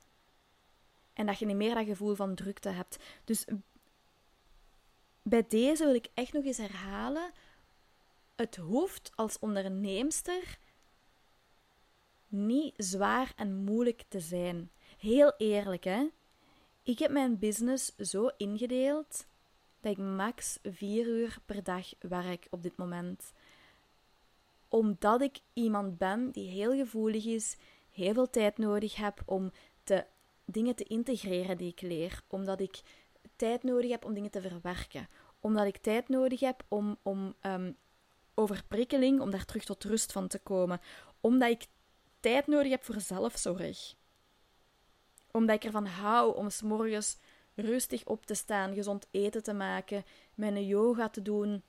En 1.12 1.26
dat 1.26 1.38
je 1.38 1.46
niet 1.46 1.56
meer 1.56 1.74
dat 1.74 1.84
gevoel 1.84 2.14
van 2.14 2.34
drukte 2.34 2.68
hebt. 2.68 2.98
Dus 3.24 3.44
bij 5.22 5.44
deze 5.48 5.84
wil 5.84 5.94
ik 5.94 6.08
echt 6.14 6.32
nog 6.32 6.44
eens 6.44 6.56
herhalen. 6.56 7.30
Het 8.36 8.56
hoeft 8.56 9.12
als 9.14 9.38
onderneemster 9.38 10.58
niet 12.28 12.74
zwaar 12.76 13.32
en 13.36 13.54
moeilijk 13.54 14.02
te 14.08 14.20
zijn. 14.20 14.70
Heel 15.02 15.32
eerlijk, 15.36 15.84
hè? 15.84 16.08
Ik 16.82 16.98
heb 16.98 17.10
mijn 17.10 17.38
business 17.38 17.96
zo 17.96 18.30
ingedeeld 18.36 19.26
dat 19.80 19.92
ik 19.92 19.98
max 19.98 20.58
vier 20.62 21.06
uur 21.06 21.38
per 21.46 21.62
dag 21.62 21.88
werk 22.00 22.46
op 22.50 22.62
dit 22.62 22.76
moment. 22.76 23.32
Omdat 24.68 25.20
ik 25.22 25.40
iemand 25.52 25.98
ben 25.98 26.30
die 26.30 26.48
heel 26.48 26.72
gevoelig 26.72 27.24
is, 27.24 27.56
heel 27.90 28.12
veel 28.14 28.30
tijd 28.30 28.58
nodig 28.58 28.96
heb 28.96 29.22
om 29.26 29.50
te 29.82 30.04
dingen 30.44 30.74
te 30.74 30.84
integreren 30.84 31.56
die 31.56 31.70
ik 31.70 31.80
leer. 31.80 32.22
Omdat 32.26 32.60
ik 32.60 32.80
tijd 33.36 33.62
nodig 33.62 33.90
heb 33.90 34.04
om 34.04 34.14
dingen 34.14 34.30
te 34.30 34.40
verwerken. 34.40 35.08
Omdat 35.40 35.66
ik 35.66 35.76
tijd 35.76 36.08
nodig 36.08 36.40
heb 36.40 36.62
om, 36.68 36.96
om 37.02 37.34
um, 37.40 37.76
overprikkeling, 38.34 39.20
om 39.20 39.30
daar 39.30 39.44
terug 39.44 39.64
tot 39.64 39.84
rust 39.84 40.12
van 40.12 40.28
te 40.28 40.38
komen. 40.38 40.80
Omdat 41.20 41.50
ik 41.50 41.66
tijd 42.20 42.46
nodig 42.46 42.70
heb 42.70 42.84
voor 42.84 43.00
zelfzorg. 43.00 44.00
Omdat 45.32 45.56
ik 45.56 45.64
ervan 45.64 45.86
hou 45.86 46.36
om 46.36 46.50
s 46.50 46.62
morgens 46.62 47.18
rustig 47.54 48.04
op 48.04 48.26
te 48.26 48.34
staan, 48.34 48.74
gezond 48.74 49.06
eten 49.10 49.42
te 49.42 49.52
maken, 49.52 50.04
mijn 50.34 50.66
yoga 50.66 51.08
te 51.08 51.22
doen. 51.22 51.62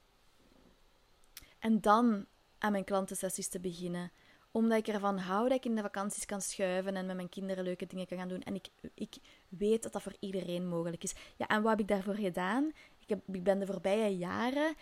En 1.60 1.82
dan 1.82 2.26
aan 2.58 2.71
mijn 2.71 2.84
klantensessies 2.84 3.47
te 3.47 3.60
beginnen 3.60 4.12
omdat 4.54 4.78
ik 4.78 4.88
ervan 4.88 5.17
hou 5.17 5.47
dat 5.47 5.58
ik 5.58 5.65
in 5.65 5.76
de 5.76 5.82
vakanties 5.82 6.26
kan 6.26 6.41
schuiven 6.41 6.95
en 6.95 7.06
met 7.06 7.15
mijn 7.15 7.30
kinderen 7.30 7.63
leuke 7.63 7.88
dingen 7.88 8.08
kan 8.08 8.17
gaan 8.17 8.28
doen. 8.28 8.41
En 8.41 8.56
ik, 8.56 8.67
ik 8.93 9.15
weet 9.47 9.84
dat 9.84 9.93
dat 9.93 10.02
voor 10.02 10.15
iedereen 10.19 10.67
mogelijk 10.67 11.04
is. 11.04 11.15
Ja, 11.38 11.47
en 11.47 11.62
wat 11.62 11.71
heb 11.71 11.80
ik 11.80 11.88
daarvoor 11.88 12.15
gedaan? 12.15 12.71
Ik, 12.99 13.10
heb, 13.10 13.19
ik 13.32 13.43
ben 13.43 13.60
de 13.60 13.65
voorbije 13.65 14.17
jaren 14.17 14.76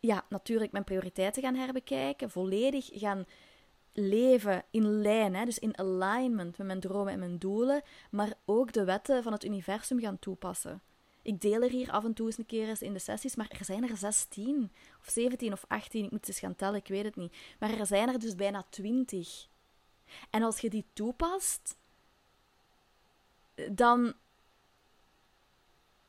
ja, 0.00 0.24
natuurlijk 0.28 0.72
mijn 0.72 0.84
prioriteiten 0.84 1.42
gaan 1.42 1.54
herbekijken, 1.54 2.30
volledig 2.30 2.88
gaan 2.92 3.26
leven 3.98 4.64
in 4.70 5.00
lijn, 5.00 5.34
hè, 5.34 5.44
dus 5.44 5.58
in 5.58 5.78
alignment 5.78 6.58
met 6.58 6.66
mijn 6.66 6.80
dromen 6.80 7.12
en 7.12 7.18
mijn 7.18 7.38
doelen, 7.38 7.82
maar 8.10 8.34
ook 8.44 8.72
de 8.72 8.84
wetten 8.84 9.22
van 9.22 9.32
het 9.32 9.44
universum 9.44 10.00
gaan 10.00 10.18
toepassen. 10.18 10.82
Ik 11.22 11.40
deel 11.40 11.62
er 11.62 11.70
hier 11.70 11.90
af 11.90 12.04
en 12.04 12.14
toe 12.14 12.26
eens 12.26 12.38
een 12.38 12.46
keer 12.46 12.68
eens 12.68 12.82
in 12.82 12.92
de 12.92 12.98
sessies, 12.98 13.36
maar 13.36 13.50
er 13.58 13.64
zijn 13.64 13.88
er 13.88 13.96
16 13.96 14.72
of 15.00 15.08
17 15.08 15.52
of 15.52 15.64
18, 15.68 16.04
ik 16.04 16.10
moet 16.10 16.28
eens 16.28 16.38
gaan 16.38 16.54
tellen, 16.54 16.80
ik 16.80 16.88
weet 16.88 17.04
het 17.04 17.16
niet. 17.16 17.36
Maar 17.58 17.78
er 17.78 17.86
zijn 17.86 18.08
er 18.08 18.18
dus 18.18 18.34
bijna 18.34 18.66
20. 18.70 19.48
En 20.30 20.42
als 20.42 20.60
je 20.60 20.70
die 20.70 20.86
toepast, 20.92 21.78
dan 23.70 24.14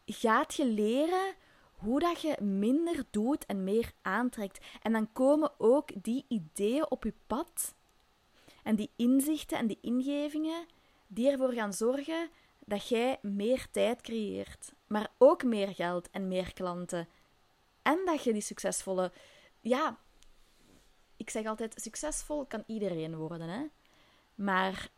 gaat 0.06 0.56
je 0.56 0.66
leren 0.66 1.36
hoe 1.78 2.00
dat 2.00 2.22
je 2.22 2.42
minder 2.42 3.04
doet 3.10 3.46
en 3.46 3.64
meer 3.64 3.92
aantrekt. 4.02 4.66
En 4.82 4.92
dan 4.92 5.14
komen 5.14 5.52
ook 5.58 6.04
die 6.04 6.26
ideeën 6.28 6.92
op 6.92 7.04
je 7.04 7.14
pad 7.28 7.76
en 8.68 8.76
die 8.76 8.92
inzichten 8.96 9.58
en 9.58 9.68
die 9.68 9.78
ingevingen 9.82 10.66
die 11.08 11.32
ervoor 11.32 11.54
gaan 11.54 11.74
zorgen 11.74 12.30
dat 12.60 12.88
jij 12.88 13.20
meer 13.22 13.68
tijd 13.72 14.02
creëert, 14.02 14.72
maar 14.88 15.12
ook 15.18 15.44
meer 15.44 15.68
geld 15.76 16.10
en 16.10 16.28
meer 16.28 16.54
klanten. 16.54 17.08
En 17.82 18.00
dat 18.06 18.24
je 18.24 18.34
die 18.34 18.42
succesvolle, 18.42 19.12
ja, 19.60 19.98
ik 21.18 21.30
zeg 21.30 21.46
altijd, 21.46 21.82
succesvol 21.82 22.46
kan 22.46 22.64
iedereen 22.66 23.16
worden, 23.16 23.50
hè? 23.50 23.66
Maar 24.36 24.90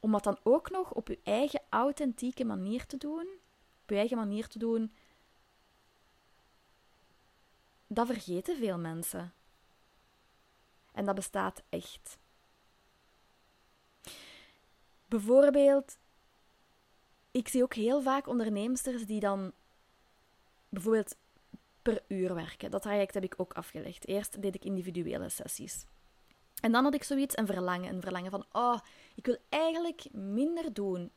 om 0.00 0.12
dat 0.12 0.24
dan 0.24 0.38
ook 0.42 0.70
nog 0.70 0.92
op 0.92 1.08
je 1.08 1.18
eigen 1.22 1.62
authentieke 1.68 2.44
manier 2.44 2.86
te 2.86 2.96
doen, 2.96 3.28
op 3.82 3.90
je 3.90 3.96
eigen 3.96 4.16
manier 4.16 4.46
te 4.46 4.58
doen, 4.58 4.92
dat 7.86 8.06
vergeten 8.06 8.56
veel 8.56 8.78
mensen. 8.78 9.32
En 10.96 11.04
dat 11.04 11.14
bestaat 11.14 11.62
echt. 11.68 12.18
Bijvoorbeeld, 15.06 15.98
ik 17.30 17.48
zie 17.48 17.62
ook 17.62 17.74
heel 17.74 18.02
vaak 18.02 18.26
onderneemsters 18.26 19.06
die 19.06 19.20
dan 19.20 19.52
bijvoorbeeld 20.68 21.16
per 21.82 22.02
uur 22.08 22.34
werken. 22.34 22.70
Dat 22.70 22.82
traject 22.82 23.14
heb 23.14 23.24
ik 23.24 23.34
ook 23.36 23.52
afgelegd. 23.52 24.06
Eerst 24.06 24.42
deed 24.42 24.54
ik 24.54 24.64
individuele 24.64 25.28
sessies. 25.28 25.86
En 26.60 26.72
dan 26.72 26.84
had 26.84 26.94
ik 26.94 27.02
zoiets, 27.02 27.36
een 27.36 27.46
verlangen. 27.46 27.94
Een 27.94 28.02
verlangen 28.02 28.30
van, 28.30 28.44
oh, 28.52 28.78
ik 29.14 29.26
wil 29.26 29.36
eigenlijk 29.48 30.12
minder 30.12 30.72
doen. 30.72 31.10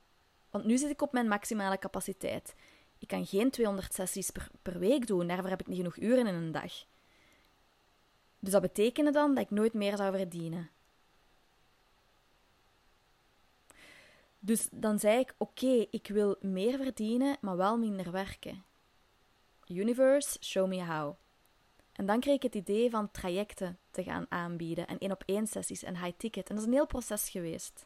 Want 0.50 0.66
nu 0.66 0.78
zit 0.78 0.90
ik 0.90 1.02
op 1.02 1.14
mijn 1.14 1.28
maximale 1.28 1.78
capaciteit. 1.78 2.56
Ik 2.98 3.08
kan 3.08 3.26
geen 3.26 3.50
200 3.50 3.94
sessies 3.94 4.30
per, 4.30 4.50
per 4.62 4.80
week 4.80 5.08
doen. 5.08 5.28
Daarvoor 5.28 5.50
heb 5.50 5.62
ik 5.62 5.68
niet 5.68 5.78
genoeg 5.78 5.98
uren 5.98 6.28
in 6.28 6.34
een 6.36 6.52
dag. 6.52 6.86
Dus 8.40 8.52
dat 8.52 8.62
betekende 8.62 9.12
dan 9.12 9.36
dat 9.36 9.44
ik 9.44 9.50
nooit 9.50 9.74
meer 9.74 9.98
zou 9.98 10.18
verdienen. 10.18 10.70
Dus 14.40 14.68
dan 14.72 15.00
zei 15.00 15.20
ik: 15.20 15.34
Oké, 15.38 15.86
ik 15.90 16.08
wil 16.08 16.36
meer 16.42 16.78
verdienen, 16.78 17.38
maar 17.42 17.58
wel 17.58 17.78
minder 17.78 18.12
werken. 18.12 18.64
Universe, 19.68 20.38
show 20.42 20.68
me 20.68 20.86
how. 20.86 21.16
En 21.92 22.06
dan 22.06 22.20
kreeg 22.20 22.36
ik 22.36 22.44
het 22.44 22.56
idee 22.56 22.90
van 22.90 23.12
trajecten 23.12 23.78
te 23.92 24.04
gaan 24.04 24.26
aanbieden 24.30 24.88
en 24.88 24.98
één 24.98 25.12
op 25.12 25.24
één 25.26 25.48
sessies 25.48 25.84
en 25.84 25.98
high 25.98 26.18
ticket. 26.18 26.50
En 26.50 26.56
dat 26.56 26.64
is 26.64 26.70
een 26.70 26.76
heel 26.76 26.88
proces 26.88 27.30
geweest. 27.30 27.86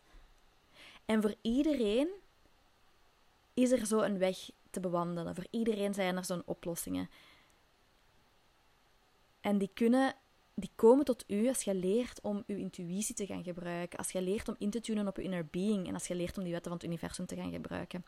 En 1.06 1.22
voor 1.22 1.36
iedereen 1.42 2.10
is 3.54 3.72
er 3.72 3.86
zo 3.86 4.00
een 4.00 4.18
weg 4.18 4.50
te 4.70 4.80
bewandelen. 4.80 5.36
Voor 5.36 5.48
iedereen 5.50 5.94
zijn 5.94 6.18
er 6.18 6.26
zo'n 6.26 6.44
oplossingen. 6.46 7.10
En 9.42 9.58
die 9.58 9.72
kunnen 9.74 10.16
die 10.56 10.72
komen 10.76 11.06
tot 11.06 11.24
u 11.28 11.48
als 11.48 11.64
je 11.64 11.76
leert 11.76 12.22
om 12.22 12.44
uw 12.48 12.58
intuïtie 12.58 13.16
te 13.16 13.26
gaan 13.26 13.44
gebruiken. 13.44 13.98
Als 13.98 14.12
je 14.12 14.22
leert 14.22 14.48
om 14.48 14.56
in 14.58 14.70
te 14.70 14.80
tunen 14.80 15.08
op 15.08 15.18
je 15.18 15.24
inner 15.24 15.46
being. 15.46 15.88
En 15.88 15.94
als 15.94 16.08
je 16.08 16.16
leert 16.16 16.38
om 16.38 16.44
die 16.44 16.52
wetten 16.52 16.72
van 16.72 16.80
het 16.80 16.90
universum 16.90 17.26
te 17.26 17.36
gaan 17.36 17.52
gebruiken. 17.52 18.06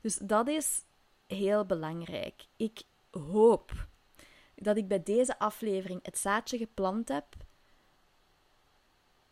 Dus 0.00 0.16
dat 0.16 0.48
is 0.48 0.82
heel 1.26 1.64
belangrijk. 1.64 2.46
Ik 2.56 2.82
hoop 3.10 3.86
dat 4.54 4.76
ik 4.76 4.88
bij 4.88 5.02
deze 5.02 5.38
aflevering 5.38 6.00
het 6.02 6.18
zaadje 6.18 6.58
geplant 6.58 7.08
heb. 7.08 7.26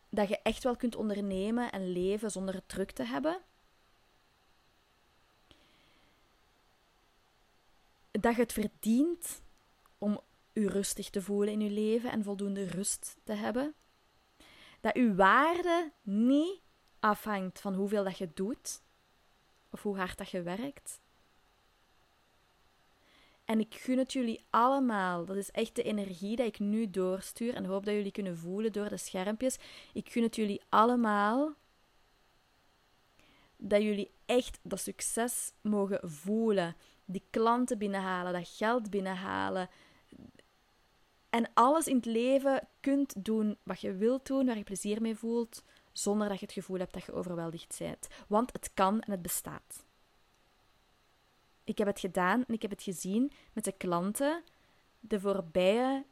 Dat 0.09 0.29
je 0.29 0.39
echt 0.43 0.63
wel 0.63 0.77
kunt 0.77 0.97
ondernemen 0.97 1.73
en 1.73 1.93
leven 1.93 2.31
zonder 2.31 2.55
het 2.55 2.69
druk 2.69 2.91
te 2.91 3.05
hebben. 3.05 3.39
Dat 8.11 8.35
je 8.35 8.41
het 8.41 8.53
verdient 8.53 9.41
om 9.99 10.21
u 10.57 10.67
rustig 10.67 11.11
te 11.11 11.23
voelen 11.23 11.53
in 11.53 11.61
uw 11.61 11.75
leven 11.75 12.11
en 12.11 12.25
voldoende 12.25 12.65
rust 12.65 13.17
te 13.25 13.33
hebben. 13.33 13.75
Dat 14.81 14.95
uw 14.95 15.15
waarde 15.15 15.93
niet 16.03 16.61
afhangt 17.01 17.61
van 17.61 17.75
hoeveel 17.75 18.05
dat 18.05 18.19
je 18.19 18.31
doet 18.35 18.83
of 19.71 19.83
hoe 19.83 19.97
hard 19.97 20.19
dat 20.19 20.31
je 20.31 20.43
werkt. 20.43 21.01
En 23.45 23.61
ik 23.61 23.75
gun 23.75 23.99
het 23.99 24.13
jullie 24.13 24.45
allemaal. 24.51 25.25
Dat 25.25 25.37
is 25.37 25.51
echt 25.51 25.77
de 25.77 25.83
energie 25.83 26.37
die 26.37 26.47
ik 26.47 26.59
nu 26.59 26.91
doorstuur 26.91 27.55
en 27.55 27.65
hoop 27.65 27.85
dat 27.85 27.95
jullie 27.95 28.13
kunnen 28.13 28.39
voelen 28.39 28.73
door 28.73 28.89
de 28.89 28.97
schermpjes. 28.97 29.59
Ik 29.93 30.11
gun 30.11 30.23
het 30.23 30.37
jullie 30.37 30.63
allemaal 30.69 31.55
dat 33.57 33.83
jullie 33.83 34.11
echt 34.27 34.59
dat 34.63 34.81
succes 34.81 35.53
mogen 35.61 36.11
voelen. 36.11 36.77
Die 37.05 37.23
klanten 37.31 37.79
binnenhalen, 37.79 38.33
dat 38.33 38.49
geld 38.49 38.91
binnenhalen, 38.91 39.69
en 41.37 41.51
alles 41.55 41.87
in 41.87 41.97
het 41.97 42.05
leven 42.05 42.69
kunt 42.81 43.25
doen 43.25 43.57
wat 43.63 43.81
je 43.81 43.95
wilt 43.95 44.27
doen, 44.27 44.47
waar 44.47 44.57
je 44.57 44.63
plezier 44.63 45.01
mee 45.01 45.17
voelt, 45.17 45.63
zonder 45.93 46.29
dat 46.29 46.39
je 46.39 46.45
het 46.45 46.55
gevoel 46.55 46.79
hebt 46.79 46.93
dat 46.93 47.05
je 47.05 47.13
overweldigd 47.13 47.77
bent. 47.79 48.09
Want 48.29 48.53
het 48.53 48.71
kan 48.75 49.01
en 49.01 49.11
het 49.11 49.23
bestaat. 49.23 49.85
Ik 51.65 51.79
heb 51.79 51.87
het 51.87 52.01
gedaan 52.01 52.45
en 52.47 52.55
ik 52.55 52.63
heb 52.63 52.71
het 52.71 52.83
gezien 52.83 53.33
met 53.53 53.65
de 53.65 53.73
klanten, 53.73 54.43
de 55.01 55.21
voorbije, 55.21 56.05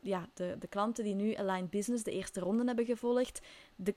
ja, 0.00 0.28
de, 0.34 0.56
de 0.58 0.66
klanten 0.66 1.04
die 1.04 1.14
nu 1.14 1.34
Align 1.34 1.66
Business 1.70 2.04
de 2.04 2.12
eerste 2.12 2.40
ronde 2.40 2.64
hebben 2.64 2.84
gevolgd. 2.84 3.40
De, 3.76 3.94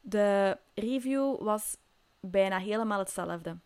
de 0.00 0.58
review 0.74 1.42
was 1.42 1.76
bijna 2.20 2.58
helemaal 2.58 2.98
hetzelfde. 2.98 3.56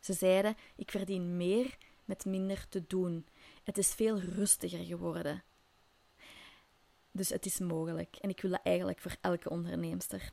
Ze 0.00 0.12
zeiden: 0.12 0.56
Ik 0.76 0.90
verdien 0.90 1.36
meer 1.36 1.76
met 2.04 2.24
minder 2.24 2.68
te 2.68 2.84
doen. 2.86 3.26
Het 3.62 3.78
is 3.78 3.94
veel 3.94 4.20
rustiger 4.20 4.84
geworden. 4.84 5.42
Dus 7.16 7.28
het 7.28 7.46
is 7.46 7.58
mogelijk. 7.58 8.16
En 8.20 8.28
ik 8.28 8.40
wil 8.40 8.50
dat 8.50 8.60
eigenlijk 8.62 9.00
voor 9.00 9.16
elke 9.20 9.50
onderneemster. 9.50 10.32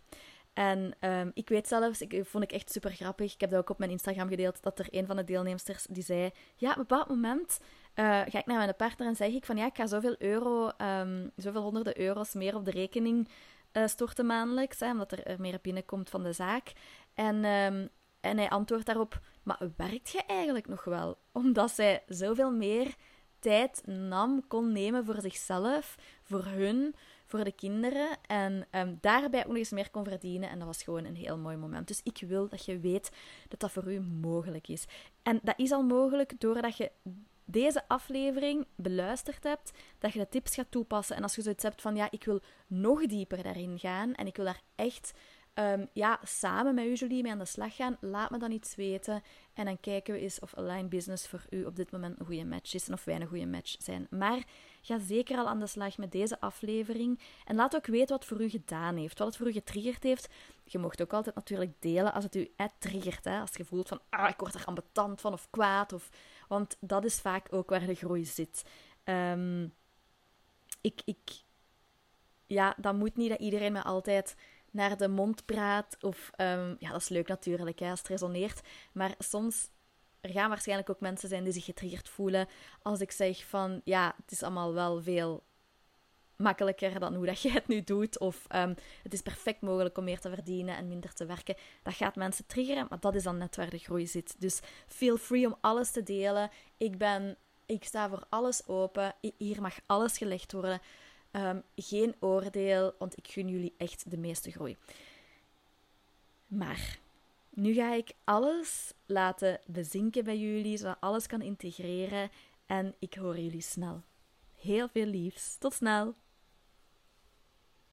En 0.54 0.96
um, 1.00 1.32
ik 1.34 1.50
weet 1.50 1.68
zelfs, 1.68 2.02
ik 2.02 2.26
vond 2.26 2.44
ik 2.44 2.52
echt 2.52 2.72
super 2.72 2.92
grappig. 2.92 3.34
Ik 3.34 3.42
heb 3.42 3.50
dat 3.50 3.60
ook 3.60 3.70
op 3.70 3.78
mijn 3.78 3.92
Instagram 3.92 4.28
gedeeld. 4.28 4.64
Dat 4.64 4.80
er 4.80 4.88
een 4.90 5.06
van 5.06 5.16
de 5.16 5.24
deelnemsters 5.24 5.86
die 5.90 6.04
zei: 6.04 6.32
Ja, 6.56 6.70
op 6.70 6.76
een 6.76 6.82
bepaald 6.88 7.08
moment 7.08 7.60
uh, 7.96 8.06
ga 8.06 8.40
ik 8.40 8.46
naar 8.46 8.58
mijn 8.58 8.76
partner 8.76 9.08
en 9.08 9.16
zeg 9.16 9.34
ik 9.34 9.46
van 9.46 9.58
ja, 9.58 9.66
ik 9.66 9.76
ga 9.76 9.88
zoveel 9.88 10.16
euro, 10.18 10.72
um, 10.78 11.32
zoveel 11.36 11.62
honderden 11.62 12.00
euro's 12.00 12.34
meer 12.34 12.56
op 12.56 12.66
de 12.66 12.72
rekening 12.72 13.30
uh, 13.74 13.88
storten 13.88 14.26
maandelijks. 14.26 14.80
Hè, 14.80 14.92
omdat 14.92 15.12
er, 15.12 15.26
er 15.26 15.42
meer 15.42 15.60
binnenkomt 15.62 16.10
van 16.10 16.24
de 16.24 16.34
zaak. 16.34 16.72
En, 17.14 17.46
um, 17.46 17.90
en 18.22 18.38
hij 18.38 18.50
antwoordt 18.50 18.86
daarop: 18.86 19.20
Maar 19.44 19.72
werkt 19.78 20.10
je 20.10 20.24
eigenlijk 20.28 20.68
nog 20.68 20.84
wel? 20.84 21.18
Omdat 21.32 21.72
zij 21.72 22.04
zoveel 22.08 22.52
meer 22.52 22.96
tijd 23.40 23.82
nam, 23.86 24.48
kon 24.48 24.72
nemen 24.72 25.06
voor 25.06 25.22
zichzelf, 25.22 25.96
voor 26.32 26.46
hun, 26.46 26.96
voor 27.26 27.44
de 27.44 27.52
kinderen. 27.52 28.18
En 28.28 28.68
um, 28.72 28.98
daarbij 29.02 29.40
ook 29.40 29.48
nog 29.48 29.58
eens 29.58 29.70
meer 29.70 29.90
kon 29.90 30.04
verdienen. 30.04 30.50
En 30.50 30.58
dat 30.58 30.68
was 30.68 30.84
gewoon 30.84 31.06
een 31.06 31.16
heel 31.16 31.38
mooi 31.38 31.58
moment. 31.58 31.88
Dus 31.88 32.02
ik 32.04 32.24
wil 32.28 32.48
dat 32.48 32.66
je 32.66 32.80
weet 32.80 33.12
dat 33.48 33.60
dat 33.60 33.72
voor 33.72 33.94
u 33.94 34.00
mogelijk 34.00 34.68
is. 34.68 34.86
En 35.24 35.40
dat 35.44 35.60
is 35.60 35.72
al 35.72 35.84
mogelijk 35.84 36.40
doordat 36.40 36.78
je 36.78 36.92
deze 37.46 37.88
aflevering 37.88 38.66
beluisterd 38.76 39.44
hebt, 39.44 39.72
dat 40.00 40.14
je 40.14 40.20
de 40.20 40.30
tips 40.30 40.56
gaat 40.56 40.72
toepassen. 40.72 41.16
En 41.16 41.24
als 41.24 41.36
je 41.36 41.42
zoiets 41.42 41.64
hebt 41.64 41.82
van, 41.82 41.96
ja, 41.96 42.08
ik 42.12 42.24
wil 42.24 42.42
nog 42.68 43.06
dieper 43.06 43.44
daarin 43.44 43.80
gaan 43.80 44.14
en 44.14 44.28
ik 44.28 44.36
wil 44.36 44.46
daar 44.46 44.62
echt 44.76 45.12
um, 45.54 45.88
ja, 45.94 46.20
samen 46.24 46.76
met 46.76 46.86
u, 46.86 46.94
Julie, 46.94 47.22
mee 47.22 47.32
aan 47.32 47.40
de 47.40 47.46
slag 47.46 47.76
gaan. 47.76 47.98
Laat 48.00 48.30
me 48.30 48.38
dan 48.38 48.52
iets 48.52 48.76
weten. 48.76 49.24
En 49.54 49.66
dan 49.66 49.80
kijken 49.80 50.14
we 50.14 50.20
eens 50.20 50.40
of 50.40 50.54
Align 50.54 50.88
Business 50.88 51.28
voor 51.28 51.46
u 51.50 51.66
op 51.66 51.76
dit 51.76 51.92
moment 51.92 52.20
een 52.20 52.26
goede 52.26 52.46
match 52.46 52.74
is 52.74 52.88
en 52.88 52.94
of 52.94 53.04
wij 53.04 53.16
een 53.16 53.28
goede 53.28 53.46
match 53.46 53.76
zijn. 53.80 54.08
Maar 54.10 54.44
ga 54.82 55.00
zeker 55.00 55.38
al 55.38 55.48
aan 55.48 55.60
de 55.60 55.68
slag 55.68 55.98
met 55.98 56.12
deze 56.12 56.40
aflevering. 56.40 57.20
En 57.46 57.56
laat 57.56 57.76
ook 57.76 57.86
weten 57.86 58.18
wat 58.18 58.26
voor 58.26 58.42
u 58.42 58.50
gedaan 58.50 58.96
heeft, 58.96 59.18
wat 59.18 59.28
het 59.28 59.38
voor 59.38 59.48
u 59.48 59.52
getriggerd 59.52 60.04
heeft. 60.04 60.30
Je 60.64 60.78
mocht 60.78 61.02
ook 61.02 61.14
altijd 61.14 61.36
natuurlijk 61.36 61.74
delen 61.80 62.14
als 62.14 62.24
het 62.24 62.36
u 62.36 62.52
triggert. 62.80 63.26
Hè? 63.26 63.40
Als 63.40 63.52
je 63.54 63.66
voelt 63.66 63.88
van, 63.88 64.00
ah, 64.10 64.30
ik 64.30 64.40
word 64.40 64.54
er 64.54 64.66
ambetant 64.66 65.22
van 65.22 65.34
of 65.34 65.48
kwaad. 65.50 65.94
Of, 65.94 66.10
want 66.48 66.78
dat 66.80 67.06
is 67.06 67.20
vaak 67.20 67.48
ook 67.54 67.70
waar 67.70 67.86
de 67.86 67.96
groei 67.96 68.26
zit. 68.26 68.64
Um, 69.04 69.74
ik, 70.82 71.02
ik, 71.06 71.18
ja, 72.48 72.76
dat 72.78 72.96
moet 72.96 73.16
niet 73.16 73.30
dat 73.30 73.40
iedereen 73.40 73.72
me 73.72 73.84
altijd 73.84 74.36
naar 74.72 74.98
de 74.98 75.08
mond 75.08 75.46
praat. 75.46 75.98
Of, 76.02 76.32
um, 76.38 76.76
ja, 76.80 76.92
dat 76.92 77.02
is 77.02 77.10
leuk 77.10 77.28
natuurlijk 77.28 77.80
hè, 77.80 77.90
als 77.90 78.00
het 78.00 78.08
resoneert. 78.08 78.62
Maar 78.92 79.16
soms 79.18 79.70
er 80.22 80.30
gaan 80.30 80.50
waarschijnlijk 80.50 80.90
ook 80.90 81.00
mensen 81.00 81.30
zijn 81.30 81.44
die 81.44 81.54
zich 81.54 81.66
getriggerd 81.66 82.10
voelen 82.10 82.48
als 82.82 83.00
ik 83.00 83.12
zeg 83.12 83.46
van 83.46 83.82
ja, 83.84 84.16
het 84.22 84.32
is 84.32 84.44
allemaal 84.44 84.74
wel 84.74 85.02
veel 85.02 85.44
makkelijker 86.36 87.00
dan 87.00 87.16
hoe 87.16 87.26
dat 87.26 87.42
je 87.42 87.52
het 87.52 87.68
nu 87.68 87.84
doet. 87.84 88.20
Of 88.20 88.46
ehm, 88.48 88.74
het 89.04 89.14
is 89.14 89.22
perfect 89.22 89.62
mogelijk 89.62 89.98
om 89.98 90.04
meer 90.04 90.20
te 90.20 90.30
verdienen 90.30 90.78
en 90.78 90.88
minder 90.88 91.14
te 91.14 91.26
werken. 91.26 91.56
Dat 91.84 91.94
gaat 91.94 92.16
mensen 92.16 92.46
triggeren, 92.46 92.86
maar 92.90 93.00
dat 93.00 93.16
is 93.16 93.24
dan 93.24 93.38
net 93.38 93.56
waar 93.56 93.70
de 93.70 93.78
groei 93.78 94.08
zit. 94.08 94.36
Dus 94.40 94.60
feel 94.88 95.18
free 95.18 95.46
om 95.46 95.56
alles 95.62 95.92
te 95.92 96.04
delen. 96.04 96.50
Ik 96.78 96.98
ben, 96.98 97.38
ik 97.66 97.84
sta 97.84 98.10
voor 98.10 98.26
alles 98.30 98.68
open. 98.68 99.16
Hier 99.38 99.62
mag 99.62 99.80
alles 99.86 100.18
gelegd 100.18 100.52
worden. 100.52 100.82
Ehm, 101.32 101.60
geen 101.76 102.16
oordeel, 102.20 102.94
want 103.00 103.18
ik 103.18 103.28
gun 103.28 103.48
jullie 103.48 103.74
echt 103.78 104.12
de 104.12 104.18
meeste 104.18 104.52
groei. 104.52 104.78
Maar 106.48 107.00
nu 107.50 107.74
ga 107.74 107.94
ik 107.94 108.12
alles 108.24 108.94
laten 109.06 109.60
bezinken 109.66 110.24
bij 110.24 110.38
jullie, 110.38 110.78
zodat 110.78 110.98
alles 111.00 111.28
kan 111.28 111.42
integreren. 111.42 112.30
En 112.66 112.96
ik 113.00 113.14
hoor 113.14 113.40
jullie 113.40 113.62
snel. 113.62 114.02
Heel 114.56 114.90
veel 114.90 115.06
liefs. 115.06 115.58
Tot 115.58 115.74
snel! 115.74 116.16